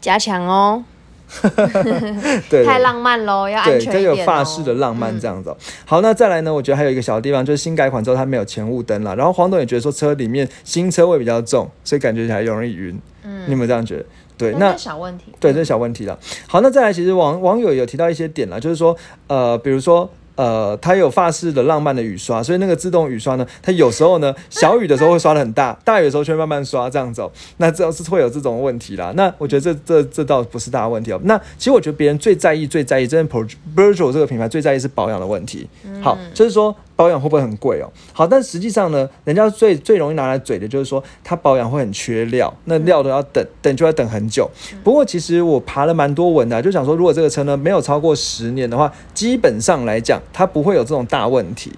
[0.00, 0.84] 加强哦。
[2.48, 5.52] 对，太浪漫喽，要安全对，有法式的浪漫这样子。
[5.84, 6.54] 好，那再来呢？
[6.54, 9.16] 我觉得还有一个小地方，就是新改款之后它没有前雾灯了。
[9.16, 12.96] 然后黄董也觉得说车里面新车位比较重，所以感觉起来容易晕。
[13.24, 14.04] 嗯，你有没有这样觉得？
[14.38, 15.34] 对，那小问题。
[15.40, 16.16] 对，这是小问题了。
[16.46, 20.08] 好，那再来，其实网网友有提到一些点了，就是说，呃，比如说。
[20.36, 27.28] 呃，它有发式的浪漫的雨刷，所以那个自动雨刷呢，它有时候呢小雨的时候会刷的很大，大雨的时候却慢慢刷这样子。
[27.56, 29.12] 那这是会有这种问题啦。
[29.16, 31.20] 那我觉得这这这倒不是大问题哦。
[31.24, 33.38] 那其实我觉得别人最在意、最在意，真的
[33.74, 35.68] Virtual 这个品牌最在意是保养的问题。
[36.00, 36.74] 好，就是说。
[36.96, 37.92] 保养会不会很贵哦？
[38.12, 44.50] 好，但实际上呢，人家最最容易拿来嘴的就是说，它保养会很缺料，那料都要等等就要等很久。
[44.82, 51.70] 不过其实我爬了蛮多文的，就想说，如果这个车呢没有超过十年的话，基本上来讲，它不会有这种大问题。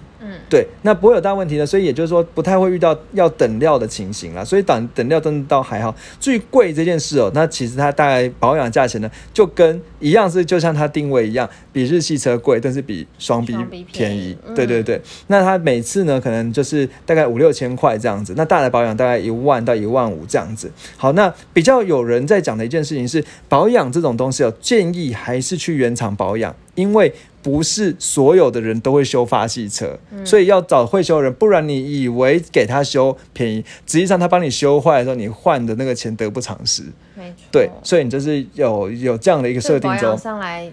[0.49, 4.43] 对，那不会有大问题的，所以也就是说不太会遇到要等料的情形啦。
[4.43, 5.95] 所以等等料真的倒还好。
[6.19, 13.55] 至于贵这件事哦，那其实它大概保养价钱呢，就跟一样是就像它定位一样，比日系车贵，但是比双 B
[13.91, 14.37] 便宜。
[14.53, 20.69] 对对对，那它每次呢可能就是大概五六千块这样子，那大的保养大概一万到一万五这样子。
[20.97, 27.13] 好，那比较有人在讲的一件事情是，保养这种东西哦，建议还是去原厂保养，因为。
[27.41, 36.83] 不是所有的人都会修发系车，所以要找会修的人，不然你以为给他修便宜，实际上他帮你修坏的时候，你换的那个钱得不偿失。
[37.15, 40.69] 没错，对，所以你就是有有这样的一个设定中上来，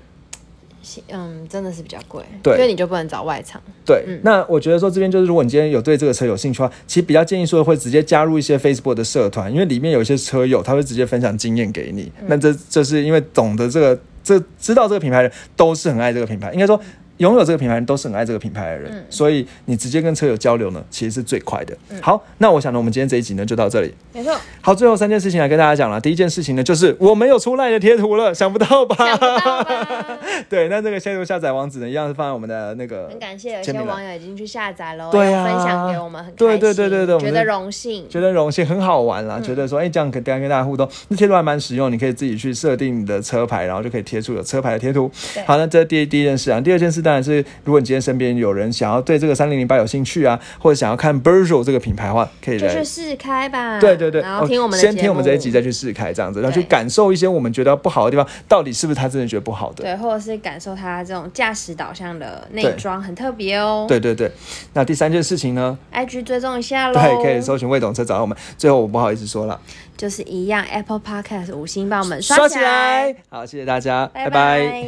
[1.08, 3.62] 嗯，真的是比较贵，对，所以你就不能找外厂。
[3.84, 12.10] 对，那我觉得说这边就是，如果你今天有对这个车有兴趣的话，其实比较建议说会直接加入一些 Facebook 的社团，因为里面有一些车友他会直接分享经验给你。
[12.26, 14.00] 那这这是因为懂得这个。
[14.26, 16.80] 这知道这个品牌的都是很爱这个品牌，应该说。
[17.18, 21.76] 拥有这个品牌人都是很爱这个品牌的人，所以你直接跟车友交流呢，其实是最快的。
[22.00, 23.94] 好，那我想呢，我们今天这一集呢就到这里。
[24.12, 24.34] 没错。
[24.60, 26.00] 好，最后三件事情来跟大家讲了。
[26.00, 28.96] 第一件事情呢，就是我没有出赖的贴图了，想不到吧？
[29.06, 30.18] 想不到吧？
[30.48, 33.08] 对，那这个贴图下载网址呢，一样是放在我们的那个。
[33.08, 45.10] 很感谢有些网友已经去下载了，对啊，分享给我们，很对对对对对，觉得荣幸，觉得荣幸，很好玩啦，觉得说，哎，这样可以跟大家互动，那贴图还蛮实用，你可以自己去设定你的车牌，然后就可以贴出有车牌的贴图。
[45.46, 47.86] 好，那这第一第一件事啊，第二件事当然是如果你。
[47.86, 53.78] 今天身边有人想要对这个三零零八有兴趣啊，或者想要看 b e r g e l 这个品牌的话，可以来去试开吧。
[53.78, 59.84] 对对对，然后听我们先听我们这一集再去试开，这样子，然后去感受一些我们觉得不好的地方，到底是不是他真的觉得不好的？
[59.84, 63.86] 对，或者是感受他这种驾驶导向的内装很特别哦。
[63.88, 64.28] 对对对，
[64.72, 66.94] 那第三件事情呢？IG 追踪一下喽。
[66.94, 68.36] 对，可以搜寻魏董车找到我们。
[68.58, 69.60] 最后我不好意思说了，
[69.96, 73.14] 就是一样，Apple Podcast 五星帮我们刷起来。
[73.28, 74.82] 好，谢谢大家，拜拜。